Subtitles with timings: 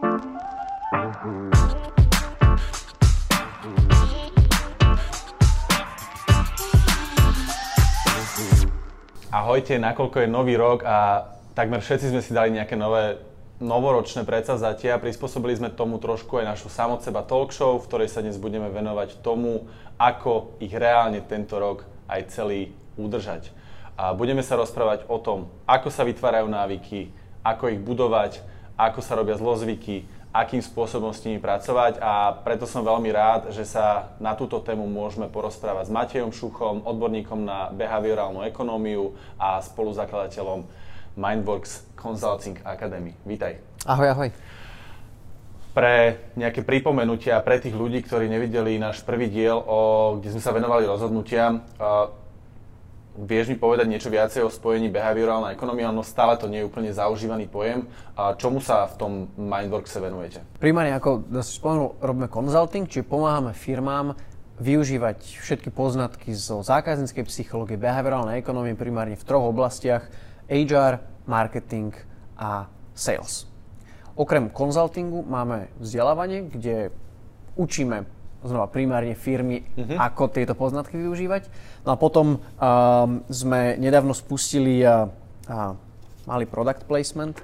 [0.00, 0.16] Ahojte,
[9.76, 13.20] nakoľko je nový rok a takmer všetci sme si dali nejaké nové
[13.60, 14.96] novoročné predsavzatia.
[14.96, 18.72] Prispôsobili sme tomu trošku aj našu samot seba talk show, v ktorej sa dnes budeme
[18.72, 19.68] venovať tomu,
[20.00, 23.52] ako ich reálne tento rok aj celý udržať.
[24.00, 27.12] A budeme sa rozprávať o tom, ako sa vytvárajú návyky,
[27.44, 28.40] ako ich budovať,
[28.88, 33.66] ako sa robia zlozvyky, akým spôsobom s nimi pracovať a preto som veľmi rád, že
[33.66, 40.64] sa na túto tému môžeme porozprávať s Matejom Šuchom, odborníkom na behaviorálnu ekonómiu a spoluzakladateľom
[41.18, 43.12] Mindworks Consulting Academy.
[43.26, 43.58] Vítaj.
[43.84, 44.30] Ahoj, ahoj.
[45.70, 45.94] Pre
[46.38, 50.86] nejaké pripomenutia pre tých ľudí, ktorí nevideli náš prvý diel, o, kde sme sa venovali
[50.86, 51.62] rozhodnutiam,
[53.10, 56.94] Vieš mi povedať niečo viacej o spojení behaviorálna ekonomia, no stále to nie je úplne
[56.94, 57.90] zaužívaný pojem.
[58.14, 60.46] A čomu sa v tom Mindworkse venujete?
[60.62, 64.14] Primárne, ako si spomenul, robíme consulting, čiže pomáhame firmám
[64.60, 70.06] využívať všetky poznatky zo zákazníckej psychológie, behaviorálnej ekonomie primárne v troch oblastiach
[70.46, 71.96] HR, marketing
[72.36, 73.48] a sales.
[74.20, 76.92] Okrem konzultingu máme vzdelávanie, kde
[77.56, 78.04] učíme
[78.40, 79.96] znova primárne firmy, uh-huh.
[80.00, 81.48] ako tieto poznatky využívať.
[81.84, 82.40] No a potom um,
[83.28, 85.08] sme nedávno spustili uh,
[85.48, 85.76] uh,
[86.24, 87.36] malý product placement,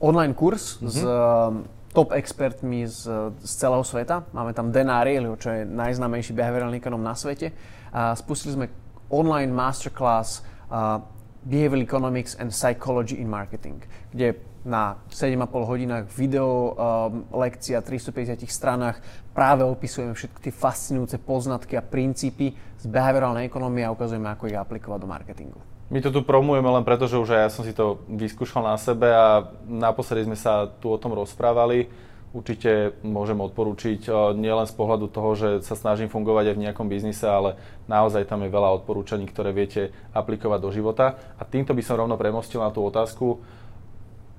[0.00, 0.88] online kurz uh-huh.
[0.88, 1.52] s uh,
[1.96, 3.08] top expertmi z,
[3.40, 4.24] z celého sveta.
[4.36, 7.56] Máme tam Dan Arielyho, čo je najznámejší behaviorálny ekonom na svete.
[7.92, 8.66] A spustili sme
[9.08, 11.00] online masterclass uh,
[11.46, 13.80] Behavioral Economics and Psychology in Marketing,
[14.12, 14.36] kde
[14.66, 18.98] na 7,5 hodinách video um, lekcia 350 stranách
[19.30, 24.58] práve opisujeme všetky tie fascinujúce poznatky a princípy z behaviorálnej ekonomie a ukazujeme, ako ich
[24.58, 25.60] aplikovať do marketingu.
[25.86, 28.74] My to tu promujeme len preto, že už aj ja som si to vyskúšal na
[28.74, 31.86] sebe a naposledy sme sa tu o tom rozprávali.
[32.34, 36.90] Určite môžem odporúčiť uh, nielen z pohľadu toho, že sa snažím fungovať aj v nejakom
[36.90, 37.54] biznise, ale
[37.86, 41.16] naozaj tam je veľa odporúčaní, ktoré viete aplikovať do života.
[41.38, 43.46] A týmto by som rovno premostil na tú otázku,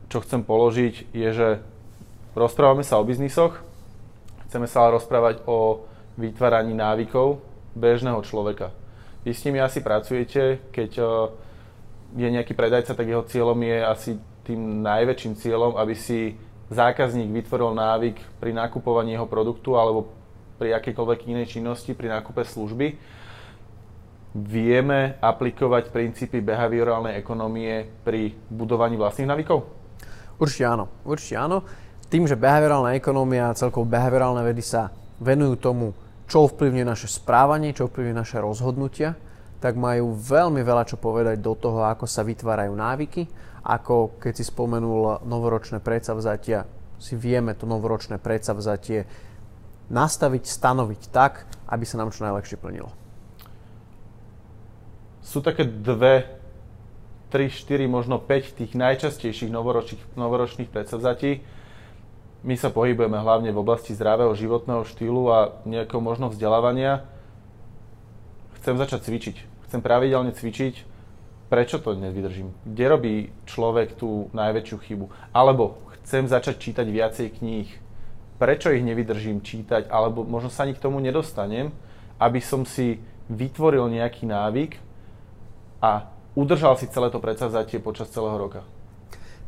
[0.08, 1.50] čo chcem položiť, je, že
[2.34, 3.60] rozprávame sa o biznisoch,
[4.48, 5.84] chceme sa ale rozprávať o
[6.16, 7.44] vytváraní návykov
[7.76, 8.74] bežného človeka.
[9.28, 11.08] Vy s nimi asi pracujete, keď eh,
[12.16, 14.12] je nejaký predajca, tak jeho cieľom je asi
[14.48, 16.40] tým najväčším cieľom, aby si
[16.72, 20.08] zákazník vytvoril návyk pri nakupovaní jeho produktu alebo
[20.56, 22.96] pri akejkoľvek inej činnosti, pri nákupe služby.
[24.38, 29.77] Vieme aplikovať princípy behaviorálnej ekonomie pri budovaní vlastných návykov?
[30.38, 31.66] Určite áno, určite áno.
[32.08, 35.92] Tým, že behaviorálna ekonómia a celkovo behaviorálne vedy sa venujú tomu,
[36.30, 39.18] čo ovplyvňuje naše správanie, čo ovplyvňuje naše rozhodnutia,
[39.58, 43.26] tak majú veľmi veľa čo povedať do toho, ako sa vytvárajú návyky,
[43.66, 46.70] ako keď si spomenul novoročné predsavzatia,
[47.02, 49.04] si vieme to novoročné predsavzatie
[49.90, 52.92] nastaviť, stanoviť tak, aby sa nám čo najlepšie plnilo.
[55.26, 56.37] Sú také dve
[57.30, 61.44] 3, 4, možno 5 tých najčastejších novoročných, novoročných predsavzatí.
[62.48, 67.04] My sa pohybujeme hlavne v oblasti zdravého životného štýlu a nejakého možno vzdelávania.
[68.62, 69.36] Chcem začať cvičiť.
[69.68, 70.88] Chcem pravidelne cvičiť.
[71.48, 72.52] Prečo to nevydržím?
[72.64, 73.16] Kde robí
[73.48, 75.06] človek tú najväčšiu chybu?
[75.32, 77.68] Alebo chcem začať čítať viacej kníh.
[78.40, 79.92] Prečo ich nevydržím čítať?
[79.92, 81.72] Alebo možno sa ani k tomu nedostanem,
[82.20, 84.80] aby som si vytvoril nejaký návyk
[85.84, 86.08] a
[86.38, 88.62] udržal si celé to predsavzatie počas celého roka?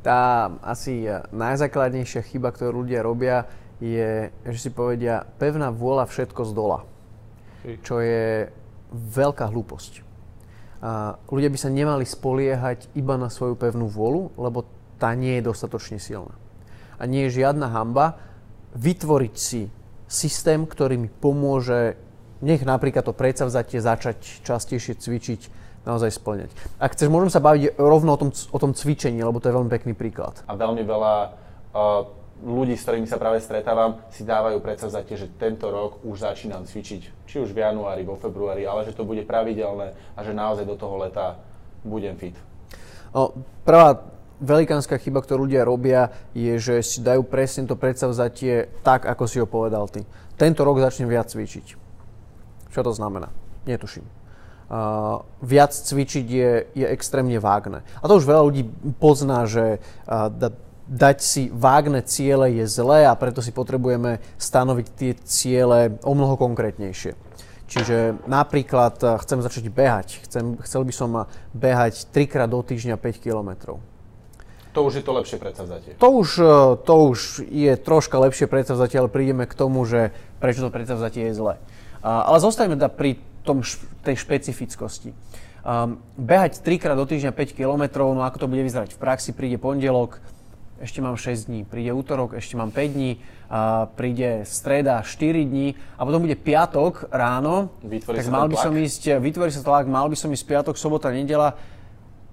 [0.01, 3.45] Tá asi najzákladnejšia chyba, ktorú ľudia robia,
[3.77, 6.79] je, že si povedia pevná vôľa všetko z dola.
[7.85, 8.49] Čo je
[8.89, 10.03] veľká hlúposť.
[10.79, 14.63] A ľudia by sa nemali spoliehať iba na svoju pevnú vôľu, lebo
[14.95, 16.35] tá nie je dostatočne silná.
[16.99, 18.19] A nie je žiadna hamba
[18.75, 19.67] vytvoriť si
[20.07, 21.99] systém, ktorý mi pomôže,
[22.39, 25.41] nech napríklad to predsavzatie začať častejšie cvičiť
[25.87, 26.49] naozaj splňať.
[26.79, 29.71] Ak chceš, môžem sa baviť rovno o tom, o tom cvičení, lebo to je veľmi
[29.71, 30.43] pekný príklad.
[30.47, 31.13] A veľmi veľa
[31.73, 32.05] uh,
[32.43, 37.27] ľudí, s ktorými sa práve stretávam, si dávajú predsavzatie, že tento rok už začínam cvičiť.
[37.27, 40.75] Či už v januári, vo februári, ale že to bude pravidelné a že naozaj do
[40.79, 41.39] toho leta
[41.83, 42.35] budem fit.
[43.15, 43.33] No,
[43.65, 43.99] prvá
[44.39, 49.41] velikánska chyba, ktorú ľudia robia, je, že si dajú presne to predsavzatie tak, ako si
[49.41, 50.07] ho povedal ty.
[50.39, 51.75] Tento rok začnem viac cvičiť.
[52.71, 53.27] Čo to znamená?
[53.67, 54.18] Netuším
[54.69, 57.81] uh, viac cvičiť je, je extrémne vágne.
[57.99, 58.63] A to už veľa ľudí
[59.01, 60.53] pozná, že uh, da,
[60.89, 66.37] dať si vágne ciele je zlé a preto si potrebujeme stanoviť tie ciele o mnoho
[66.37, 67.13] konkrétnejšie.
[67.69, 70.25] Čiže napríklad chcem začať behať.
[70.25, 71.09] Chcem, chcel by som
[71.53, 73.77] behať 3 krát do týždňa 5 kilometrov.
[74.73, 75.91] To už je to lepšie predsavzatie.
[75.97, 80.61] To už, e, to už je troška lepšie predsavzatie, ale prídeme k tomu, že prečo
[80.61, 81.55] to predsavzatie je zlé.
[81.99, 83.65] Ale zostaňme teda pri tom,
[84.05, 85.17] tej špecifickosti.
[85.59, 89.35] Um, behať 3 krát do týždňa 5 km, no ako to bude vyzerať v praxi,
[89.35, 90.21] príde pondelok,
[90.79, 93.19] ešte mám 6 dní, príde útorok, ešte mám 5 dní,
[93.49, 98.65] a príde streda 4 dní a potom bude piatok ráno, vytvorí tak mal by tlak.
[98.69, 101.57] som ísť, vytvorí sa tlak, mal by som ísť piatok, sobota, nedela,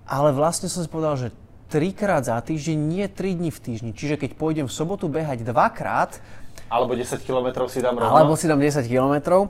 [0.04, 1.28] ale vlastne som si povedal, že
[1.72, 3.90] trikrát za týždeň, nie 3 dní v týždni.
[3.96, 6.20] Čiže keď pôjdem v sobotu behať dvakrát,
[6.66, 8.14] alebo 10 km si dám rovno.
[8.14, 9.46] Alebo si dám 10 km.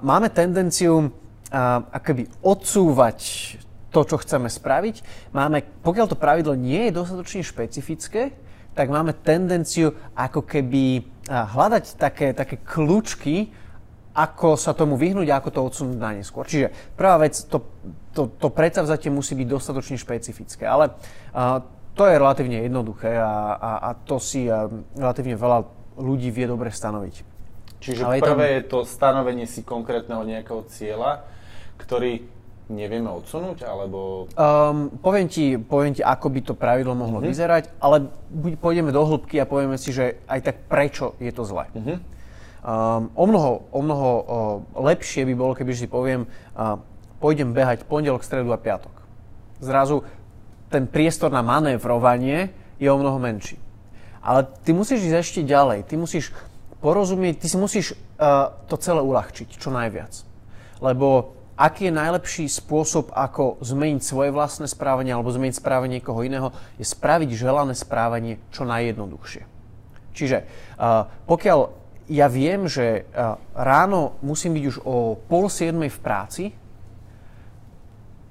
[0.00, 1.12] Máme tendenciu
[1.92, 3.18] akoby odsúvať
[3.88, 5.00] to, čo chceme spraviť.
[5.32, 8.36] Máme, pokiaľ to pravidlo nie je dostatočne špecifické,
[8.76, 13.50] tak máme tendenciu ako keby hľadať také, také kľúčky,
[14.18, 16.42] ako sa tomu vyhnúť a ako to odsunúť na neskôr.
[16.42, 17.62] Čiže prvá vec, to,
[18.10, 20.66] to, to predsavzatie musí byť dostatočne špecifické.
[20.66, 21.62] Ale uh,
[21.94, 24.66] to je relatívne jednoduché a, a, a to si uh,
[24.98, 27.14] relatívne veľa ľudí vie dobre stanoviť.
[27.78, 28.38] Čiže Ale prvé je, tam...
[28.38, 31.26] je to stanovenie si konkrétneho nejakého cieľa,
[31.78, 32.26] ktorý
[32.68, 34.28] nevieme odsunúť, alebo...
[34.36, 37.30] Um, poviem, ti, poviem ti, ako by to pravidlo mohlo uh-huh.
[37.32, 41.48] vyzerať, ale buď pôjdeme do hĺbky a povieme si, že aj tak prečo je to
[41.48, 41.72] zlé.
[41.72, 41.96] Uh-huh.
[42.58, 46.28] Um, o mnoho, o mnoho uh, lepšie by bolo, keby si poviem,
[46.58, 46.76] uh,
[47.24, 48.92] pôjdem behať pondelok, stredu a piatok.
[49.64, 50.04] Zrazu
[50.68, 53.56] ten priestor na manévrovanie je o mnoho menší.
[54.22, 55.86] Ale ty musíš ísť ešte ďalej.
[55.86, 56.34] Ty musíš
[56.78, 60.14] porozumieť, ty si musíš uh, to celé uľahčiť čo najviac.
[60.78, 66.54] Lebo aký je najlepší spôsob, ako zmeniť svoje vlastné správanie alebo zmeniť správanie niekoho iného,
[66.78, 69.42] je spraviť želané správanie čo najjednoduchšie.
[70.14, 70.38] Čiže
[70.78, 71.58] uh, pokiaľ
[72.08, 76.44] ja viem, že uh, ráno musím byť už o pol siedmej v práci,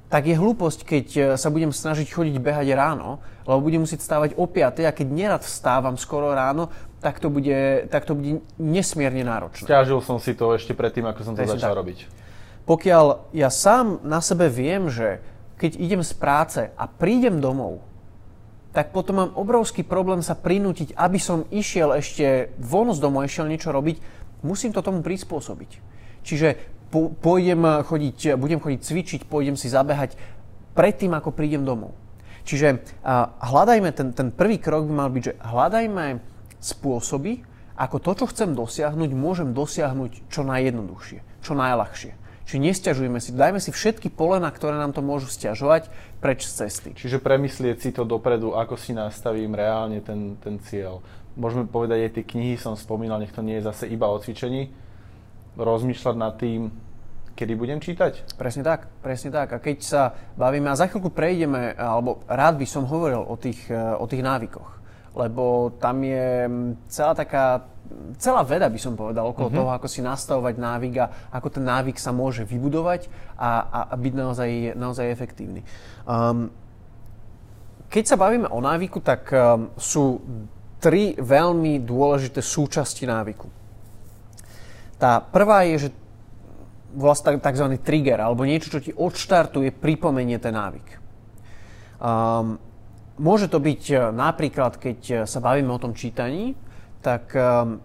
[0.08, 4.40] tak je hlúposť, keď e, sa budem snažiť chodiť behať ráno, lebo budem musieť stávať
[4.40, 6.72] o 5 a keď nerad vstávam skoro ráno,
[7.04, 9.68] tak to bude, tak to bude nesmierne náročné.
[9.68, 11.80] Stiažil som si to ešte predtým, ako som to Presne začal tak.
[11.84, 12.00] robiť.
[12.68, 15.24] Pokiaľ ja sám na sebe viem, že
[15.60, 17.84] keď idem z práce a prídem domov,
[18.72, 23.50] tak potom mám obrovský problém sa prinútiť, aby som išiel ešte von z domu, išiel
[23.50, 23.98] niečo robiť,
[24.46, 25.72] musím to tomu prispôsobiť.
[26.22, 30.16] Čiže pôjdem chodiť, budem chodiť cvičiť, pôjdem si zabehať
[30.78, 31.98] predtým, ako prídem domov.
[32.48, 32.80] Čiže
[33.44, 36.06] hľadajme, ten, ten prvý krok by mal byť, že hľadajme
[36.64, 37.44] spôsoby,
[37.76, 42.12] ako to, čo chcem dosiahnuť, môžem dosiahnuť čo najjednoduchšie, čo najľahšie.
[42.48, 45.92] Čiže nestiažujme si, dajme si všetky polena, ktoré nám to môžu stiažovať,
[46.24, 46.90] preč z cesty.
[46.96, 51.04] Čiže premyslieť si to dopredu, ako si nastavím reálne ten, ten cieľ.
[51.36, 54.72] Môžeme povedať, aj tie knihy som spomínal, nech to nie je zase iba o cvičení,
[55.58, 56.70] rozmýšľať nad tým,
[57.38, 58.38] kedy budem čítať?
[58.38, 59.54] Presne tak, presne tak.
[59.54, 60.02] A keď sa
[60.34, 64.26] bavíme, a za chvíľku prejdeme, alebo rád by som hovoril o tých, e, o tých
[64.26, 64.70] návykoch,
[65.18, 66.50] lebo tam je
[66.90, 67.66] celá taká,
[68.22, 69.58] celá veda by som povedal okolo uh-huh.
[69.62, 73.96] toho, ako si nastavovať návyk a ako ten návyk sa môže vybudovať a, a, a
[73.98, 75.62] byť naozaj, naozaj efektívny.
[76.06, 76.54] Um,
[77.90, 80.22] keď sa bavíme o návyku, tak um, sú
[80.78, 83.50] tri veľmi dôležité súčasti návyku.
[84.98, 85.90] Tá prvá je, že
[86.98, 87.78] vlastne tzv.
[87.82, 90.88] trigger, alebo niečo, čo ti odštartuje, pripomenie ten návyk.
[91.98, 92.58] Um,
[93.18, 96.54] môže to byť e, napríklad, keď e, sa bavíme o tom čítaní,
[97.02, 97.82] tak um,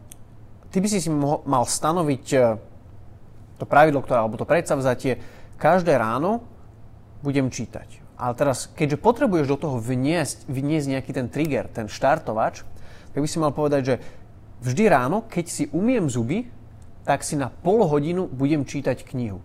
[0.73, 2.57] ty by si si mal stanoviť uh,
[3.61, 5.21] to pravidlo, ktoré, alebo to predsavzatie,
[5.61, 6.43] každé ráno
[7.21, 8.03] budem čítať.
[8.19, 12.67] Ale teraz, keďže potrebuješ do toho vniesť, vniesť nejaký ten trigger, ten štartovač,
[13.15, 13.95] tak by si mal povedať, že
[14.65, 16.49] vždy ráno, keď si umiem zuby,
[17.03, 19.43] tak si na pol hodinu budem čítať knihu.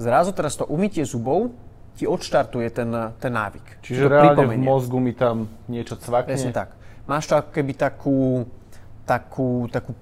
[0.00, 1.52] Zrazu teraz to umytie zubov
[1.92, 2.88] ti odštartuje ten,
[3.20, 3.84] ten návyk.
[3.84, 4.64] Čiže reálne pripomenie.
[4.64, 6.32] v mozgu mi tam niečo cvakne?
[6.32, 6.72] Presne tak.
[7.04, 8.48] Máš to ako keby takú,
[9.04, 9.92] takú, takú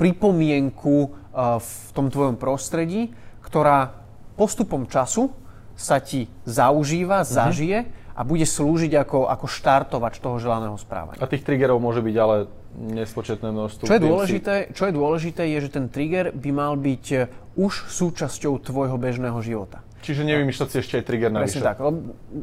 [0.00, 3.12] pripomienku uh, v tom tvojom prostredí,
[3.44, 3.92] ktorá
[4.40, 5.30] postupom času
[5.76, 7.34] sa ti zaužíva, mm-hmm.
[7.36, 7.78] zažije
[8.14, 11.20] a bude slúžiť ako, ako štartovač toho želaného správania.
[11.20, 13.86] A tých triggerov môže byť ale nespočetné množstvo.
[13.86, 17.18] Čo je, dôležité, čo je dôležité, je, že ten trigger by mal byť e,
[17.54, 19.86] už súčasťou tvojho bežného života.
[20.04, 21.80] Čiže nevymýšľať si ešte aj trigger na Presne tak.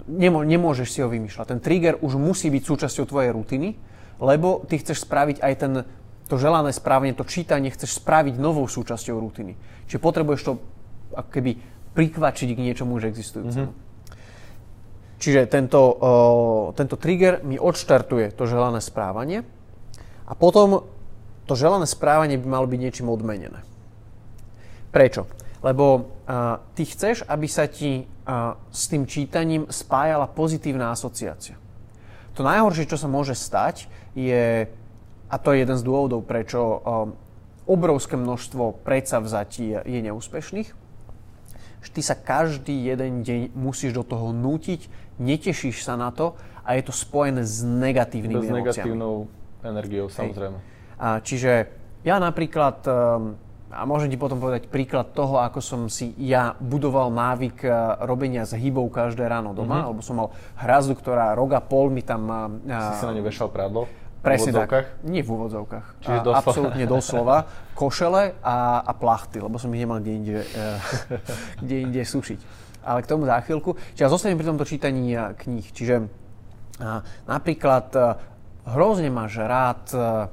[0.09, 1.45] Nemô, nemôžeš si ho vymýšľať.
[1.45, 3.77] Ten trigger už musí byť súčasťou tvojej rutiny,
[4.17, 5.73] lebo ty chceš spraviť aj ten,
[6.25, 9.53] to želané správanie, to čítanie chceš spraviť novou súčasťou rutiny.
[9.85, 10.53] Čiže potrebuješ to
[11.13, 11.51] ako keby
[11.91, 13.69] prikvačiť k niečomu už existujúcemu.
[13.69, 13.89] Mm-hmm.
[15.21, 19.45] Čiže tento, uh, tento trigger mi odštartuje to želané správanie
[20.31, 20.87] a potom
[21.43, 23.67] to želané správanie by malo byť niečím odmenené.
[24.95, 25.27] Prečo?
[25.59, 31.59] Lebo uh, ty chceš, aby sa ti uh, s tým čítaním spájala pozitívna asociácia.
[32.39, 34.65] To najhoršie, čo sa môže stať, je,
[35.27, 36.79] a to je jeden z dôvodov, prečo um,
[37.67, 40.69] obrovské množstvo predsavzatí je neúspešných,
[41.81, 44.87] že ty sa každý jeden deň musíš do toho nútiť,
[45.19, 48.95] netešíš sa na to a je to spojené s negatívnymi emóciami.
[49.63, 50.57] Energiou, samozrejme.
[51.01, 51.69] A čiže
[52.01, 53.37] ja napríklad, um,
[53.69, 58.45] a môžem ti potom povedať príklad toho, ako som si ja budoval návyk uh, robenia
[58.45, 59.89] s hybou každé ráno doma, mm-hmm.
[59.93, 62.25] lebo som mal hrazdu, ktorá rok a pol mi tam...
[62.65, 63.85] Uh, si sa na ne vešal prádlo?
[64.21, 65.01] Presne tak.
[65.01, 66.05] Nie v úvodzovkách.
[66.05, 66.45] Čiže doslova.
[66.45, 67.37] Absolútne doslova.
[67.73, 70.77] Košele a, a plachty, lebo som ich nemal kde inde, uh,
[71.65, 72.39] kde inde sušiť.
[72.85, 73.77] Ale k tomu za chvíľku.
[73.93, 75.69] Čiže ja zostanem pri tomto čítaní kníh.
[75.69, 76.09] Čiže
[77.29, 77.93] napríklad
[78.65, 80.29] hrozne máš rád uh,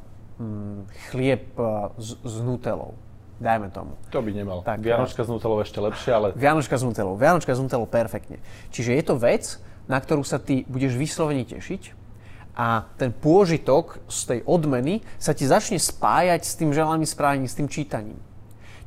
[1.11, 2.94] chlieb uh, s, s nutelou.
[3.38, 3.94] Dajme tomu.
[4.11, 4.66] To by nemal.
[4.66, 6.26] Tak, Vianočka s nutelou ešte lepšie, ale...
[6.35, 7.14] Vianočka s nutelou.
[7.14, 8.42] Vianočka s nutelou perfektne.
[8.75, 11.94] Čiže je to vec, na ktorú sa ty budeš vyslovene tešiť
[12.58, 17.54] a ten pôžitok z tej odmeny sa ti začne spájať s tým želaným správaním, s
[17.54, 18.18] tým čítaním.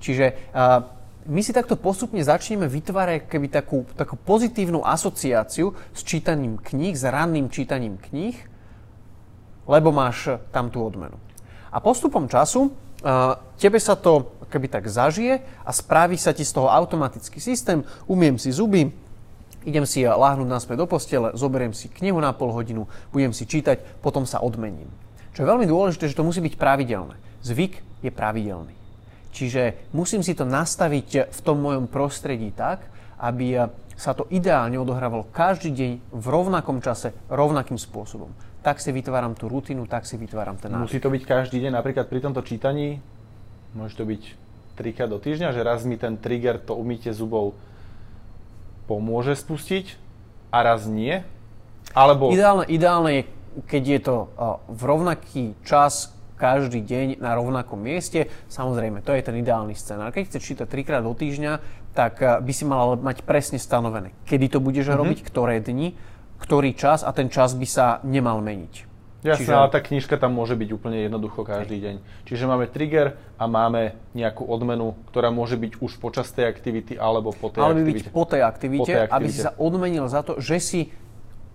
[0.04, 0.84] Čiže uh,
[1.32, 7.08] my si takto postupne začneme vytvárať keby takú, takú pozitívnu asociáciu s čítaním kníh, s
[7.08, 8.36] ranným čítaním kníh,
[9.72, 11.16] lebo máš tam tú odmenu.
[11.72, 16.52] A postupom času uh, tebe sa to keby tak zažije a spraví sa ti z
[16.52, 18.92] toho automatický systém, umiem si zuby,
[19.64, 24.04] idem si láhnuť naspäť do postele, zoberiem si knihu na pol hodinu, budem si čítať,
[24.04, 24.92] potom sa odmením.
[25.32, 27.16] Čo je veľmi dôležité, že to musí byť pravidelné.
[27.40, 28.76] Zvyk je pravidelný.
[29.32, 32.84] Čiže musím si to nastaviť v tom mojom prostredí tak,
[33.16, 38.34] aby sa to ideálne odohrávalo každý deň v rovnakom čase, rovnakým spôsobom.
[38.62, 40.86] Tak si vytváram tú rutinu, tak si vytváram ten návyk.
[40.86, 43.02] Musí to byť každý deň, napríklad pri tomto čítaní,
[43.74, 44.22] môže to byť
[44.78, 47.58] trikrát do týždňa, že raz mi ten trigger, to umytie zubov
[48.86, 49.98] pomôže spustiť
[50.54, 51.26] a raz nie?
[51.98, 52.30] Alebo...
[52.30, 53.24] Ideálne, ideálne je,
[53.66, 54.16] keď je to
[54.70, 58.30] v rovnaký čas každý deň na rovnakom mieste.
[58.50, 60.10] Samozrejme, to je ten ideálny scenár.
[60.10, 61.62] Keď chceš čítať trikrát do týždňa,
[61.94, 65.02] tak by si mal mať presne stanovené, kedy to budeš mm-hmm.
[65.02, 65.94] robiť, ktoré dni,
[66.52, 68.92] ktorý čas a ten čas by sa nemal meniť.
[69.24, 69.56] Jasné, Čiže...
[69.56, 71.96] ale tá knižka tam môže byť úplne jednoducho každý deň.
[72.28, 77.32] Čiže máme trigger a máme nejakú odmenu, ktorá môže byť už počas tej aktivity alebo
[77.32, 77.96] po tej ale aktivite.
[77.96, 80.92] byť po tej aktivite, po tej aktivite, aby si sa odmenil za to, že si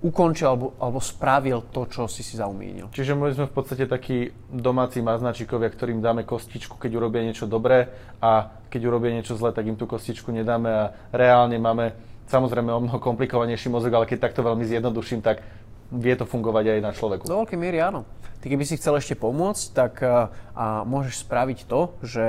[0.01, 2.89] ukončil alebo, alebo spravil to, čo si si zaumienil.
[2.97, 7.93] Čiže my sme v podstate takí domáci maznačikovia, ktorým dáme kostičku, keď urobia niečo dobré
[8.25, 12.81] a keď urobia niečo zlé, tak im tú kostičku nedáme a reálne máme samozrejme o
[12.83, 15.43] mnoho komplikovanejší mozog, ale keď takto veľmi zjednoduším, tak
[15.91, 17.25] vie to fungovať aj na človeku.
[17.27, 18.03] Do veľkej miery áno.
[18.43, 22.27] Ty keby si chcel ešte pomôcť, tak a, a môžeš spraviť to, že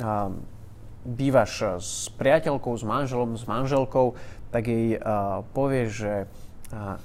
[0.00, 0.32] a,
[1.04, 4.16] bývaš s priateľkou, s manželom, s manželkou,
[4.52, 6.14] tak jej a, povieš, že
[6.72, 7.00] a,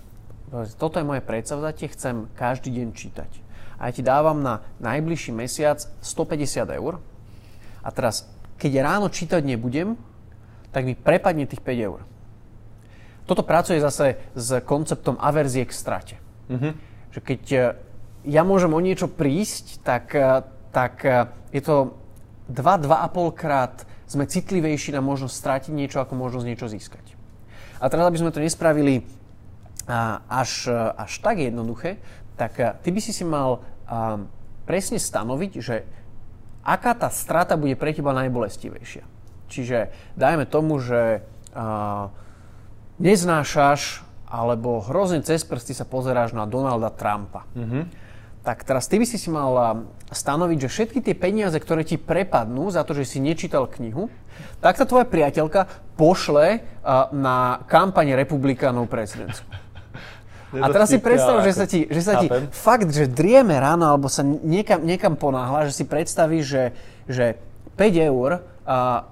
[0.77, 3.31] toto je moje predsavzatie, chcem každý deň čítať.
[3.75, 7.03] A ja ti dávam na najbližší mesiac 150 eur.
[7.83, 8.23] A teraz,
[8.55, 9.99] keď ráno čítať nebudem,
[10.71, 11.99] tak mi prepadne tých 5 eur.
[13.25, 16.15] Toto pracuje zase s konceptom averzie k strate.
[16.49, 16.73] Mm-hmm.
[17.09, 17.59] Že keď e,
[18.29, 21.97] ja môžem o niečo prísť, tak, e, tak e, je to
[22.53, 27.17] 2-2,5 krát sme citlivejší na možnosť stratiť niečo, ako možnosť niečo získať.
[27.81, 29.01] A teraz, aby sme to nespravili
[30.29, 31.97] až, až tak jednoduché,
[32.37, 33.65] tak ty by si si mal
[34.69, 35.85] presne stanoviť, že
[36.61, 39.05] aká tá strata bude pre teba najbolestivejšia.
[39.49, 41.25] Čiže dajme tomu, že
[42.99, 47.47] neznášaš alebo hrozne cez prsty sa pozeráš na Donalda Trumpa.
[47.55, 47.83] Mm-hmm.
[48.45, 52.69] Tak teraz ty by si si mal stanoviť, že všetky tie peniaze, ktoré ti prepadnú
[52.69, 54.11] za to, že si nečítal knihu,
[54.61, 55.65] tak tá tvoja priateľka
[55.97, 56.61] pošle
[57.09, 59.49] na kampaň republikánov prezidentsku.
[60.55, 64.07] A teraz si predstav, že sa ti, že sa ti fakt, že drieme ráno alebo
[64.07, 66.63] sa niekam, niekam ponáhla, že si predstavíš, že,
[67.11, 67.25] že
[67.75, 69.03] 5 eur a,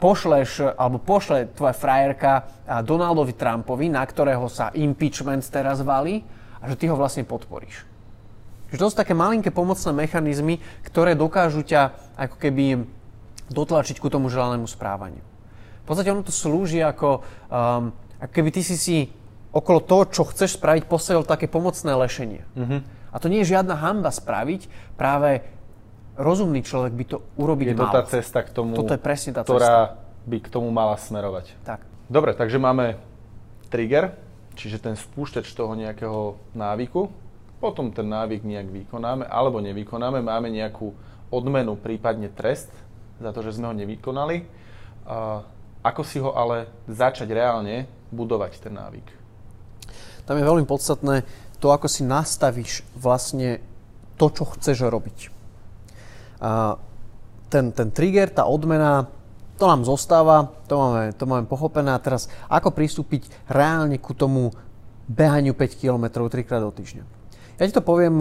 [0.00, 2.48] pošleš, alebo pošle tvoja frajerka
[2.82, 6.24] Donaldovi Trumpovi, na ktorého sa impeachment teraz valí,
[6.60, 7.84] a že ty ho vlastne podporíš.
[8.72, 12.64] Že to sú také malinké pomocné mechanizmy, ktoré dokážu ťa ako keby
[13.50, 15.20] dotlačiť ku tomu želanému správaniu.
[15.82, 17.90] V podstate ono to slúži ako, um,
[18.22, 18.98] ako keby ty si si
[19.50, 22.46] okolo toho, čo chceš spraviť, postavil také pomocné lešenie.
[22.54, 22.80] Mm-hmm.
[23.10, 25.42] A to nie je žiadna hamba spraviť, práve
[26.20, 27.72] rozumný človek by to urobiť mal.
[27.72, 30.28] Je to tá cesta k tomu, Toto je presne tá ktorá cesta.
[30.28, 31.56] by k tomu mala smerovať.
[31.64, 31.80] Tak.
[32.12, 33.00] Dobre, takže máme
[33.72, 34.12] trigger,
[34.54, 37.08] čiže ten spúšťač toho nejakého návyku.
[37.60, 40.20] Potom ten návyk nejak vykonáme alebo nevykonáme.
[40.20, 40.92] Máme nejakú
[41.28, 42.72] odmenu, prípadne trest
[43.20, 44.44] za to, že sme ho nevykonali.
[45.04, 45.44] A
[45.80, 49.06] ako si ho ale začať reálne budovať ten návyk?
[50.28, 51.24] Tam je veľmi podstatné
[51.60, 53.60] to, ako si nastavíš vlastne
[54.16, 55.39] to, čo chceš robiť.
[57.50, 59.10] Ten, ten trigger, tá odmena,
[59.60, 61.92] to nám zostáva, to máme, to máme pochopené.
[61.92, 64.54] A teraz, ako pristúpiť reálne ku tomu
[65.10, 67.04] behaniu 5 km 3 krát do týždňa.
[67.60, 68.16] Ja ti to poviem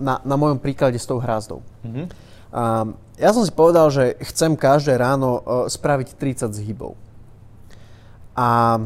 [0.00, 1.62] na, na mojom príklade s tou hrázdou.
[1.86, 2.06] Mm-hmm.
[3.20, 6.98] Ja som si povedal, že chcem každé ráno uh, spraviť 30 zhybov.
[8.34, 8.80] A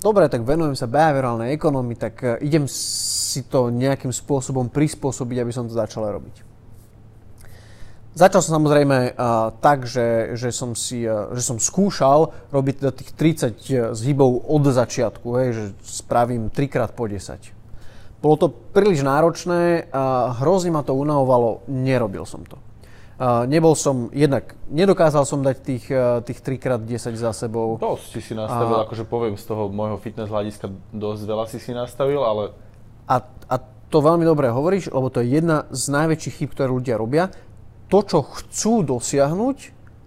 [0.00, 5.52] dobre, tak venujem sa behaviorálnej ekonomii, tak uh, idem si to nejakým spôsobom prispôsobiť, aby
[5.52, 6.49] som to začal robiť.
[8.10, 12.90] Začal som samozrejme uh, tak, že, že, som si, uh, že som skúšal robiť teda
[12.90, 17.38] tých 30 zhybov od začiatku, hej, že spravím 3 krát po 10.
[18.18, 22.58] Bolo to príliš náročné, uh, hrozne ma to unavovalo, nerobil som to.
[23.20, 27.78] Uh, nebol som, jednak nedokázal som dať tých, uh, tých 3 krát 10 za sebou.
[27.78, 31.62] Dosť si si nastavil, uh, akože poviem z toho môjho fitness hľadiska, dosť veľa si
[31.62, 32.58] si nastavil, ale...
[33.06, 33.56] A, a
[33.90, 37.34] to veľmi dobre hovoríš, lebo to je jedna z najväčších chyb, ktoré ľudia robia
[37.90, 39.58] to, čo chcú dosiahnuť,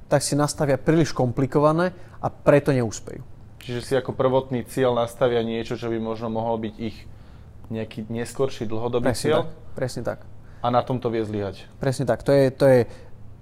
[0.08, 1.92] tak si nastavia príliš komplikované
[2.24, 3.20] a preto neúspejú.
[3.64, 6.98] Čiže si ako prvotný cieľ nastavia niečo, čo by možno mohol byť ich
[7.72, 9.40] nejaký neskorší dlhodobý presne cieľ?
[9.44, 10.20] Tak, presne tak.
[10.64, 11.68] A na tom to vie zlyhať?
[11.80, 12.24] Presne tak.
[12.24, 12.80] To je, to je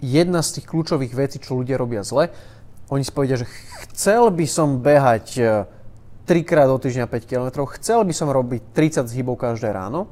[0.02, 2.34] jedna z tých kľúčových vecí, čo ľudia robia zle.
[2.90, 3.50] Oni si povedia, že
[3.90, 5.26] chcel by som behať
[6.26, 10.10] 3 e, krát do týždňa 5 km, chcel by som robiť 30 zhybov každé ráno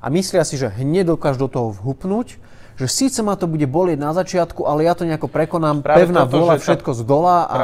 [0.00, 2.40] a myslia si, že hneď dokážu do toho vhupnúť
[2.76, 6.28] že síce ma to bude bolieť na začiatku, ale ja to nejako prekonám, práve pevná
[6.28, 7.36] toto, vôľa, všetko z dola.
[7.48, 7.58] A...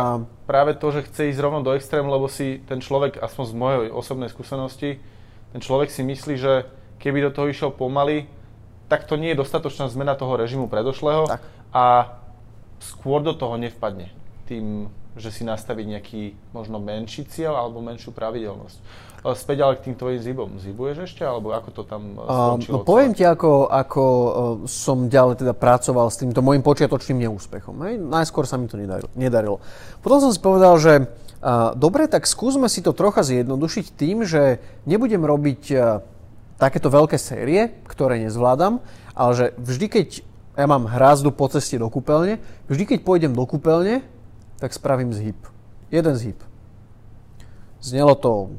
[0.49, 3.91] Práve to, že chce ísť rovno do extrému, lebo si ten človek, aspoň z mojej
[3.93, 5.05] osobnej skúsenosti,
[5.53, 6.65] ten človek si myslí, že
[6.97, 8.25] keby do toho išiel pomaly,
[8.89, 11.45] tak to nie je dostatočná zmena toho režimu predošlého tak.
[11.73, 12.17] a
[12.81, 14.13] skôr do toho nevpadne
[14.49, 18.81] tým, že si nastaví nejaký možno menší cieľ alebo menšiu pravidelnosť.
[19.23, 20.51] Späť ale k tým tvojim zibom.
[20.59, 22.75] Zibuješ ešte, alebo ako to tam e, skončilo?
[22.75, 24.31] Uh, no poviem ti, ako, ako uh,
[24.67, 27.71] som ďalej teda pracoval s týmto môjim počiatočným neúspechom.
[27.87, 28.03] Hej?
[28.03, 29.07] Najskôr sa mi to nedarilo.
[29.15, 29.57] nedarilo.
[30.03, 31.07] Potom som si povedal, že
[31.39, 34.59] uh, dobre, tak skúsme si to trocha zjednodušiť tým, že
[34.91, 36.03] nebudem robiť uh,
[36.59, 38.83] takéto veľké série, ktoré nezvládam,
[39.15, 40.09] ale že vždy, keď
[40.59, 44.03] ja mám hrázdu po ceste do kúpeľne, vždy, keď pôjdem do kúpeľne,
[44.59, 45.39] tak spravím zhyb.
[45.95, 46.39] Jeden zhyb.
[47.79, 48.55] Znelo to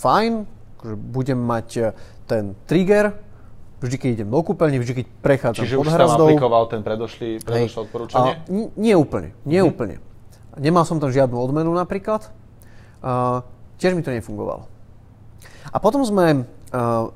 [0.00, 0.32] fajn,
[0.80, 1.80] že budem mať e,
[2.24, 3.12] ten trigger,
[3.80, 6.26] vždy, keď idem do kúpeľne, vždy, keď prechádzam Čiže pod už hrazdou.
[6.28, 8.32] Čiže aplikoval ten predošlý, predošlé odporúčanie?
[8.36, 9.96] A, nie úplne, nie mm úplne.
[10.60, 12.26] Nemal som tam žiadnu odmenu napríklad.
[13.00, 13.40] Uh,
[13.80, 14.66] tiež mi to nefungovalo.
[15.70, 16.44] A potom sme uh,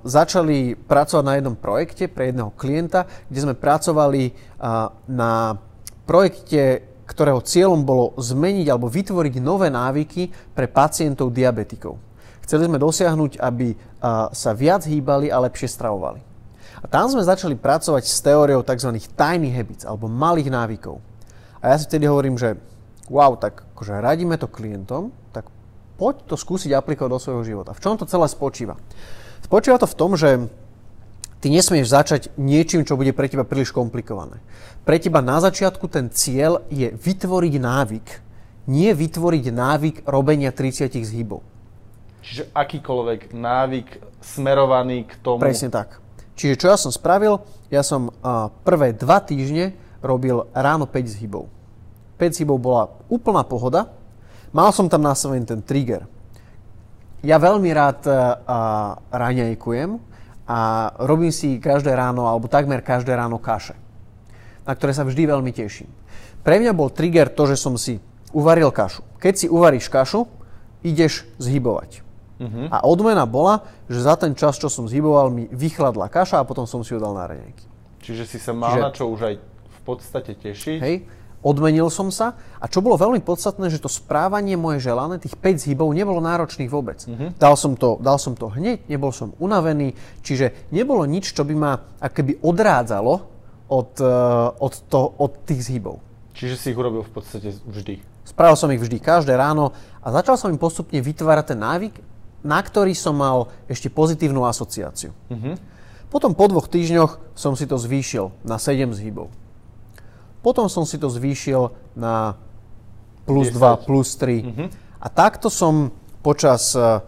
[0.07, 5.59] začali pracovať na jednom projekte pre jedného klienta, kde sme pracovali uh, na
[6.07, 12.01] projekte, ktorého cieľom bolo zmeniť alebo vytvoriť nové návyky pre pacientov diabetikov.
[12.44, 13.72] Chceli sme dosiahnuť, aby
[14.37, 16.20] sa viac hýbali a lepšie stravovali.
[16.85, 19.00] A tam sme začali pracovať s teóriou tzv.
[19.16, 21.00] tiny habits, alebo malých návykov.
[21.64, 22.61] A ja si vtedy hovorím, že
[23.09, 25.48] wow, tak akože radíme to klientom, tak
[25.96, 27.72] poď to skúsiť aplikovať do svojho života.
[27.72, 28.76] V čom to celé spočíva?
[29.40, 30.44] Spočíva to v tom, že
[31.40, 34.44] ty nesmieš začať niečím, čo bude pre teba príliš komplikované.
[34.85, 38.07] Pre teba na začiatku ten cieľ je vytvoriť návyk,
[38.68, 41.40] nie vytvoriť návyk robenia 30 zhybov.
[42.25, 43.89] Čiže akýkoľvek návyk
[44.25, 45.45] smerovaný k tomu...
[45.45, 46.01] Presne tak.
[46.35, 47.45] Čiže čo ja som spravil?
[47.69, 48.09] Ja som
[48.65, 51.53] prvé dva týždne robil ráno 5 zhybov.
[52.17, 53.93] 5 zhybov bola úplná pohoda.
[54.57, 56.09] Mal som tam nastavený ten trigger.
[57.25, 58.17] Ja veľmi rád uh,
[59.09, 59.97] raňajkujem
[60.45, 60.59] a
[61.01, 63.73] robím si každé ráno, alebo takmer každé ráno kaše,
[64.69, 65.89] na ktoré sa vždy veľmi teším.
[66.45, 67.97] Pre mňa bol trigger to, že som si
[68.37, 69.01] uvaril kašu.
[69.17, 70.29] Keď si uvaríš kašu,
[70.85, 72.05] ideš zhybovať.
[72.35, 72.66] Uh-huh.
[72.66, 76.66] A odmena bola, že za ten čas, čo som zhyboval, mi vychladla kaša a potom
[76.66, 77.64] som si ju dal na raňajky.
[78.03, 80.79] Čiže si sa mal Čiže, na čo už aj v podstate tešiť.
[80.83, 80.97] Hej,
[81.47, 85.62] odmenil som sa a čo bolo veľmi podstatné, že to správanie moje želané, tých 5
[85.62, 87.07] zhybov, nebolo náročných vôbec.
[87.07, 87.31] Uh-huh.
[87.38, 89.94] Dal, som to, dal som to hneď, nebol som unavený,
[90.27, 93.14] čiže nebolo nič, čo by ma akoby odrádzalo
[93.70, 96.03] od, uh, od, to, od tých zhybov.
[96.35, 98.03] Čiže si ich urobil v podstate vždy?
[98.27, 99.70] Spravil som ich vždy, každé ráno
[100.03, 101.94] a začal som im postupne vytvárať ten návyk
[102.44, 105.16] na ktorý som mal ešte pozitívnu asociáciu.
[105.33, 105.57] Uh-huh.
[106.12, 109.33] Potom po dvoch týždňoch som si to zvýšil na 7 zhybov.
[110.44, 112.37] Potom som si to zvýšil na
[113.24, 113.83] plus 10.
[113.83, 114.44] 2, plus 3.
[114.44, 114.52] Uh-huh.
[114.52, 114.66] Mhm.
[115.00, 117.00] A takto som počas 8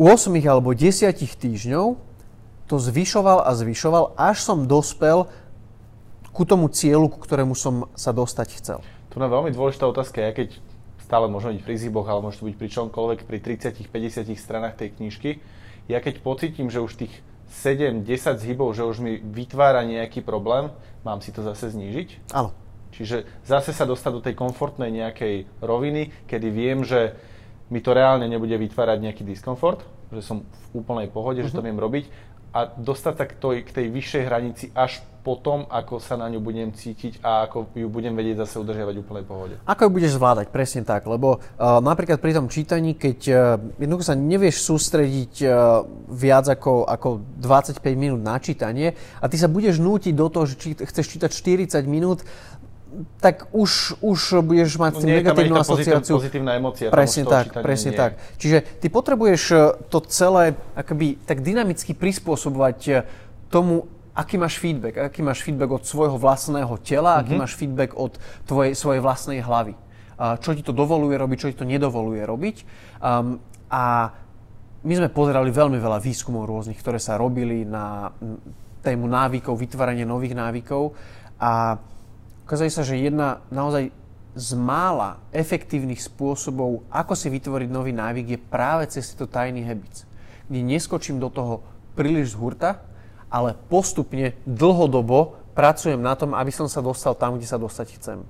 [0.00, 1.86] eh, alebo 10 týždňov
[2.68, 5.24] to zvyšoval a zvyšoval, až som dospel
[6.36, 8.78] ku tomu cieľu, ku ktorému som sa dostať chcel.
[9.08, 10.20] Tu je veľmi dôležitá otázka.
[10.20, 10.60] Ja keď
[11.08, 14.92] stále môže byť pri ziboch, ale môže to byť pri čomkoľvek, pri 30-50 stranách tej
[15.00, 15.40] knižky.
[15.88, 18.04] ja keď pocítim, že už tých 7-10
[18.44, 20.68] zhybov, že už mi vytvára nejaký problém,
[21.08, 22.36] mám si to zase znížiť?
[22.36, 22.52] Áno.
[22.92, 27.16] Čiže zase sa dostať do tej komfortnej nejakej roviny, kedy viem, že
[27.72, 29.80] mi to reálne nebude vytvárať nejaký diskomfort,
[30.12, 31.48] že som v úplnej pohode, uh-huh.
[31.48, 31.68] že to mhm.
[31.72, 32.04] viem robiť
[32.58, 36.40] a dostať sa k tej, k tej vyššej hranici až potom, ako sa na ňu
[36.40, 39.54] budem cítiť a ako ju budem vedieť zase udržiavať v úplnej pohode.
[39.68, 43.36] Ako ju budeš zvládať, presne tak, lebo uh, napríklad pri tom čítaní, keď uh,
[43.76, 47.08] jednoducho sa nevieš sústrediť uh, viac ako, ako
[47.44, 51.30] 25 minút na čítanie a ty sa budeš nútiť do toho, že či, chceš čítať
[51.76, 52.24] 40 minút,
[53.20, 56.18] tak už, už budeš mať no, negatívnu asociáciu.
[56.18, 56.88] Pozitívna emócia.
[56.88, 57.98] Presne tak, presne nie.
[57.98, 58.12] tak.
[58.40, 59.56] Čiže ty potrebuješ e,
[59.92, 62.92] to celé akoby tak dynamicky prispôsobovať e,
[63.52, 65.12] tomu, aký máš feedback.
[65.12, 67.22] Aký máš feedback od svojho vlastného tela, mm-hmm.
[67.22, 67.40] aký mhm.
[67.40, 68.12] máš feedback od
[68.48, 69.76] tvojej, svojej vlastnej hlavy.
[70.18, 72.56] Čo ti to dovoluje robiť, čo ti to nedovoluje robiť.
[72.98, 73.38] Um,
[73.70, 74.10] a
[74.82, 78.10] my sme pozerali veľmi veľa výskumov rôznych, ktoré sa robili na
[78.82, 80.90] tému návykov, vytváranie nových návykov.
[81.38, 81.78] A
[82.48, 83.92] Ukazuje sa, že jedna naozaj
[84.32, 90.08] z mála efektívnych spôsobov, ako si vytvoriť nový návyk, je práve cez to tiny habits,
[90.48, 91.60] kde neskočím do toho
[91.92, 92.80] príliš z hurta,
[93.28, 98.24] ale postupne, dlhodobo pracujem na tom, aby som sa dostal tam, kde sa dostať chcem.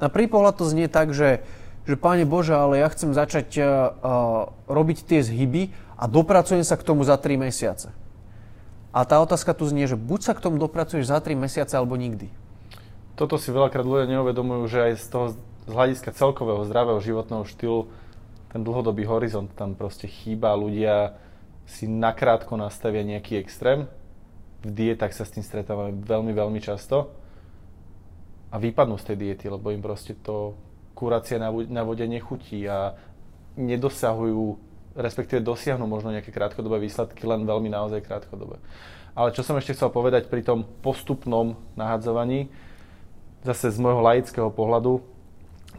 [0.00, 1.44] Na prvý pohľad to znie tak, že,
[1.84, 6.88] že Páne Bože, ale ja chcem začať uh, robiť tie zhyby a dopracujem sa k
[6.88, 7.92] tomu za 3 mesiace.
[8.96, 12.00] A tá otázka tu znie, že buď sa k tomu dopracuješ za 3 mesiace, alebo
[12.00, 12.32] nikdy
[13.14, 15.26] toto si veľakrát ľudia neuvedomujú, že aj z toho
[15.62, 17.86] z hľadiska celkového zdravého životného štýlu
[18.50, 20.58] ten dlhodobý horizont tam proste chýba.
[20.58, 21.16] Ľudia
[21.64, 23.86] si nakrátko nastavia nejaký extrém.
[24.66, 27.14] V dietách sa s tým stretávame veľmi, veľmi často.
[28.52, 30.58] A vypadnú z tej diety, lebo im proste to
[30.92, 32.92] kurácia na vode nechutí a
[33.56, 34.60] nedosahujú,
[34.92, 38.60] respektíve dosiahnu možno nejaké krátkodobé výsledky, len veľmi naozaj krátkodobé.
[39.16, 42.52] Ale čo som ešte chcel povedať pri tom postupnom nahadzovaní,
[43.42, 45.02] zase z môjho laického pohľadu,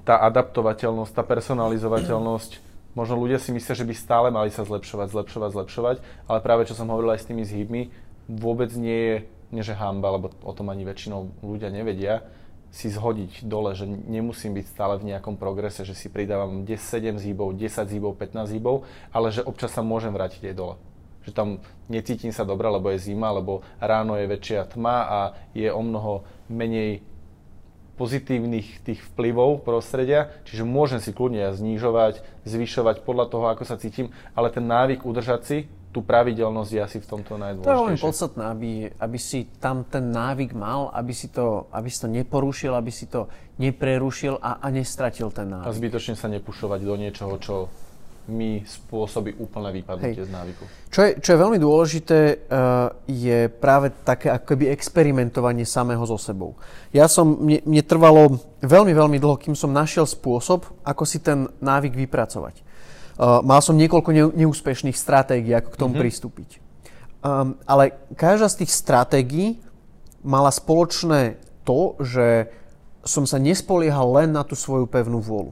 [0.04, 2.52] tá adaptovateľnosť, tá personalizovateľnosť,
[2.92, 5.98] možno ľudia si myslia, že by stále mali sa zlepšovať, zlepšovať, zlepšovať,
[6.28, 7.82] ale práve čo som hovoril aj s tými zhybmi,
[8.28, 9.16] vôbec nie je,
[9.56, 12.28] nie že hamba, lebo o tom ani väčšinou ľudia nevedia,
[12.74, 17.22] si zhodiť dole, že nemusím byť stále v nejakom progrese, že si pridávam 10, 7
[17.22, 20.76] zhybov, 10 zhybov, 15 zhybov, ale že občas sa môžem vrátiť aj dole.
[21.22, 21.48] Že tam
[21.86, 25.20] necítim sa dobre, lebo je zima, lebo ráno je väčšia tma a
[25.54, 27.06] je o mnoho menej
[27.94, 34.10] pozitívnych tých vplyvov prostredia, čiže môžem si kľudne znižovať, zvyšovať podľa toho, ako sa cítim,
[34.34, 35.58] ale ten návyk udržať si,
[35.94, 37.70] tú pravidelnosť je asi v tomto najdôležitejšie.
[37.70, 41.86] To je veľmi podstatné, aby, aby si tam ten návyk mal, aby si to, aby
[41.94, 43.30] si to neporušil, aby si to
[43.62, 45.70] neprerušil a, a nestratil ten návyk.
[45.70, 47.70] A zbytočne sa nepušovať do niečoho, čo
[48.28, 50.30] mi spôsobí úplné vypadnutie Hej.
[50.30, 50.64] z návyku.
[50.88, 56.56] Čo je, čo je veľmi dôležité, uh, je práve také akoby experimentovanie samého so sebou.
[56.96, 61.52] Ja som, mne, mne trvalo veľmi, veľmi dlho, kým som našiel spôsob, ako si ten
[61.60, 62.64] návyk vypracovať.
[63.20, 66.04] Uh, mal som niekoľko ne, neúspešných stratégií, ako k tomu mm-hmm.
[66.08, 66.50] pristúpiť.
[67.24, 69.60] Um, ale každá z tých stratégií
[70.24, 72.52] mala spoločné to, že
[73.04, 75.52] som sa nespoliehal len na tú svoju pevnú vôľu.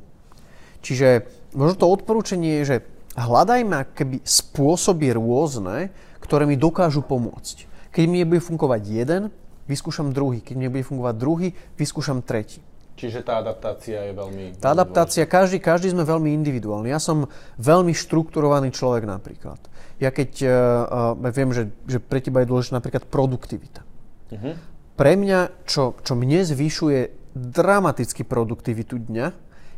[0.81, 2.77] Čiže možno to odporúčanie je, že
[3.15, 5.91] hľadajme keby spôsoby rôzne,
[6.23, 7.67] ktoré mi dokážu pomôcť.
[7.91, 9.21] Keď mi nebude fungovať jeden,
[9.67, 10.39] vyskúšam druhý.
[10.39, 12.63] Keď mi nebude fungovať druhý, vyskúšam tretí.
[12.95, 14.61] Čiže tá adaptácia je veľmi...
[14.61, 16.93] Tá adaptácia, každý, každý sme veľmi individuálni.
[16.93, 17.25] Ja som
[17.57, 19.57] veľmi štrukturovaný človek napríklad.
[19.97, 23.81] Ja keď uh, uh, viem, že, že pre teba je dôležitá napríklad produktivita.
[24.31, 24.53] Uh-huh.
[24.95, 29.27] Pre mňa, čo, čo mne zvyšuje dramaticky produktivitu dňa,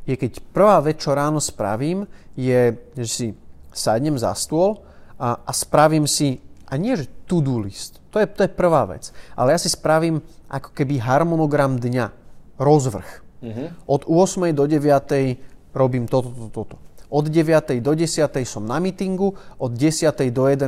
[0.03, 3.27] je keď prvá vec, čo ráno spravím, je, že si
[3.71, 4.83] sadnem za stôl
[5.15, 9.09] a, a spravím si, a nie že to-do list, to je, to je prvá vec,
[9.33, 12.13] ale ja si spravím ako keby harmonogram dňa,
[12.61, 13.09] rozvrh.
[13.43, 13.67] Mm-hmm.
[13.89, 14.55] Od 8.
[14.55, 15.75] do 9.
[15.75, 16.75] robím toto, toto, toto.
[17.13, 17.77] Od 9.
[17.81, 18.09] do 10.
[18.45, 20.09] som na meetingu, od 10.
[20.33, 20.65] do 11.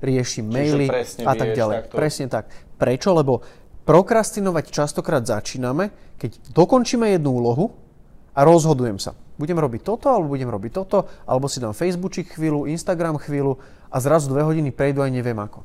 [0.00, 0.88] riešim maily
[1.20, 1.76] a tak ďalej.
[1.84, 1.94] Takto.
[1.96, 2.48] Presne tak.
[2.80, 3.12] Prečo?
[3.12, 3.44] Lebo
[3.84, 7.85] prokrastinovať častokrát začíname, keď dokončíme jednu úlohu,
[8.36, 9.16] a rozhodujem sa.
[9.40, 13.56] Budem robiť toto, alebo budem robiť toto, alebo si dám Facebookčik chvíľu, Instagram chvíľu
[13.88, 15.64] a zrazu dve hodiny prejdú aj neviem ako.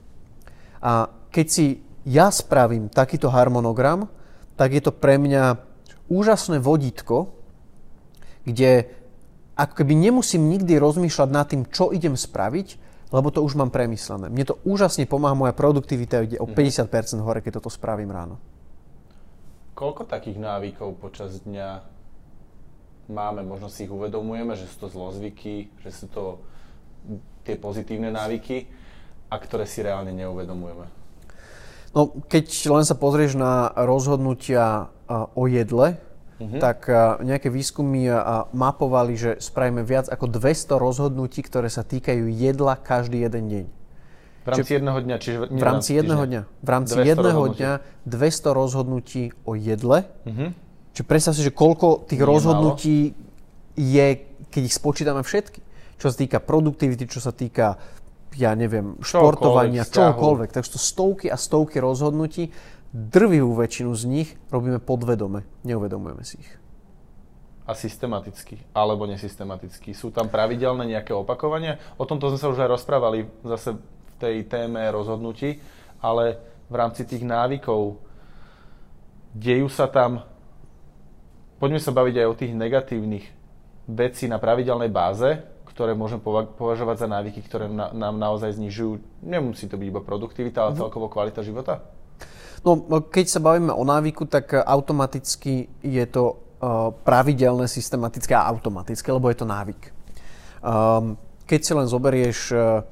[0.80, 1.66] A keď si
[2.08, 4.08] ja spravím takýto harmonogram,
[4.56, 5.60] tak je to pre mňa
[6.08, 7.36] úžasné vodítko,
[8.48, 8.90] kde
[9.54, 14.32] ako keby nemusím nikdy rozmýšľať nad tým, čo idem spraviť, lebo to už mám premyslené.
[14.32, 16.88] Mne to úžasne pomáha, moja produktivita ide o 50%
[17.20, 17.24] mhm.
[17.28, 18.40] hore, keď toto spravím ráno.
[19.76, 22.01] Koľko takých návykov počas dňa
[23.12, 26.24] máme, možno si ich uvedomujeme, že sú to zlozvyky, že sú to
[27.44, 28.72] tie pozitívne návyky
[29.28, 30.88] a ktoré si reálne neuvedomujeme?
[31.92, 36.00] No, keď len sa pozrieš na rozhodnutia o jedle,
[36.40, 36.60] uh-huh.
[36.64, 36.88] tak
[37.20, 38.08] nejaké výskumy
[38.56, 43.66] mapovali, že spravíme viac ako 200 rozhodnutí, ktoré sa týkajú jedla každý jeden deň.
[44.42, 46.42] V rámci jedného dňa, čiže v rámci jedného dňa.
[46.66, 47.72] V rámci jedného dňa
[48.08, 50.08] 200 rozhodnutí o jedle.
[50.26, 50.56] Uh-huh.
[50.92, 52.98] Čiže predstav si, že koľko tých Nie rozhodnutí
[53.80, 54.08] je,
[54.52, 55.60] keď ich spočítame všetky.
[55.96, 57.80] Čo sa týka produktivity, čo sa týka
[58.36, 60.50] ja neviem, športovania, čokoľvek.
[60.56, 62.52] Takže to stovky a stovky rozhodnutí,
[62.92, 66.52] drvivú väčšinu z nich robíme podvedome, neuvedomujeme si ich.
[67.68, 69.96] A systematicky, alebo nesystematicky.
[69.96, 71.80] Sú tam pravidelné nejaké opakovania?
[71.96, 73.80] O tomto sme sa už aj rozprávali zase
[74.20, 75.60] tej téme rozhodnutí,
[76.04, 78.00] ale v rámci tých návykov
[79.36, 80.24] dejú sa tam,
[81.62, 83.26] poďme sa baviť aj o tých negatívnych
[83.86, 86.18] vecí na pravidelnej báze, ktoré môžem
[86.58, 91.46] považovať za návyky, ktoré nám naozaj znižujú, nemusí to byť iba produktivita, ale celkovo kvalita
[91.46, 91.86] života?
[92.66, 99.10] No, keď sa bavíme o návyku, tak automaticky je to uh, pravidelné, systematické a automatické,
[99.10, 99.82] lebo je to návyk.
[100.62, 101.18] Um,
[101.50, 102.86] keď si len zoberieš uh,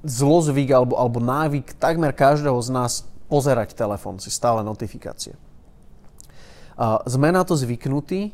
[0.00, 2.92] zlozvyk alebo, alebo návyk takmer každého z nás
[3.28, 5.36] pozerať telefón, si stále notifikácie.
[7.04, 8.32] Sme na to zvyknutí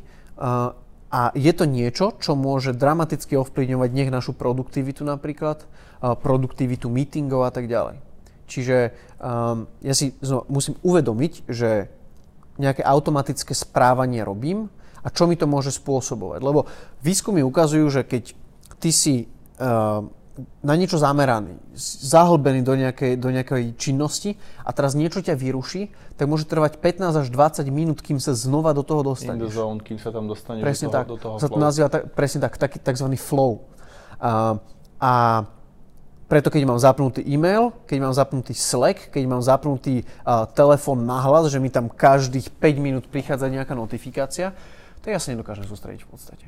[1.07, 5.67] a je to niečo, čo môže dramaticky ovplyvňovať nech našu produktivitu napríklad,
[5.99, 7.99] produktivitu meetingov a tak ďalej.
[8.47, 10.15] Čiže um, ja si
[10.47, 11.91] musím uvedomiť, že
[12.55, 14.71] nejaké automatické správanie robím
[15.03, 16.39] a čo mi to môže spôsobovať.
[16.39, 16.63] Lebo
[17.03, 18.23] výskumy ukazujú, že keď
[18.79, 19.15] ty si
[19.59, 20.07] uh,
[20.61, 26.25] na niečo zameraný, zahlbený do nejakej, do nejakej činnosti a teraz niečo ťa vyruší, tak
[26.29, 29.41] môže trvať 15 až 20 minút, kým sa znova do toho dostaneš.
[29.41, 31.57] In the zone, kým sa tam dostane presne do toho, tak, do toho sa to
[31.57, 33.07] nazýva tak, presne tak, taký tzv.
[33.17, 33.65] flow.
[34.17, 34.57] A,
[34.97, 35.11] a
[36.27, 41.23] preto keď mám zapnutý e-mail, keď mám zapnutý Slack, keď mám zapnutý uh, telefón na
[41.23, 44.51] hlas, že mi tam každých 5 minút prichádza nejaká notifikácia,
[44.99, 46.45] tak ja sa nedokážem sústrediť v podstate.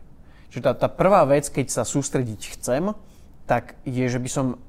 [0.51, 2.91] Čiže tá, tá prvá vec, keď sa sústrediť chcem,
[3.49, 4.61] tak je, že by som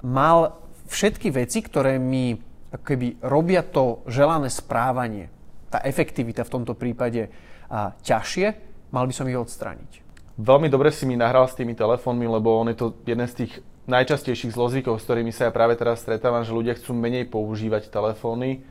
[0.00, 0.56] mal
[0.88, 2.40] všetky veci, ktoré mi
[2.72, 5.28] keby robia to želané správanie,
[5.68, 7.28] tá efektivita v tomto prípade
[7.68, 8.46] a, ťažšie,
[8.88, 9.92] mal by som ich odstrániť.
[10.40, 13.52] Veľmi dobre si mi nahral s tými telefónmi, lebo on je to jeden z tých
[13.88, 18.64] najčastejších zlozvykov, s ktorými sa ja práve teraz stretávam, že ľudia chcú menej používať telefóny.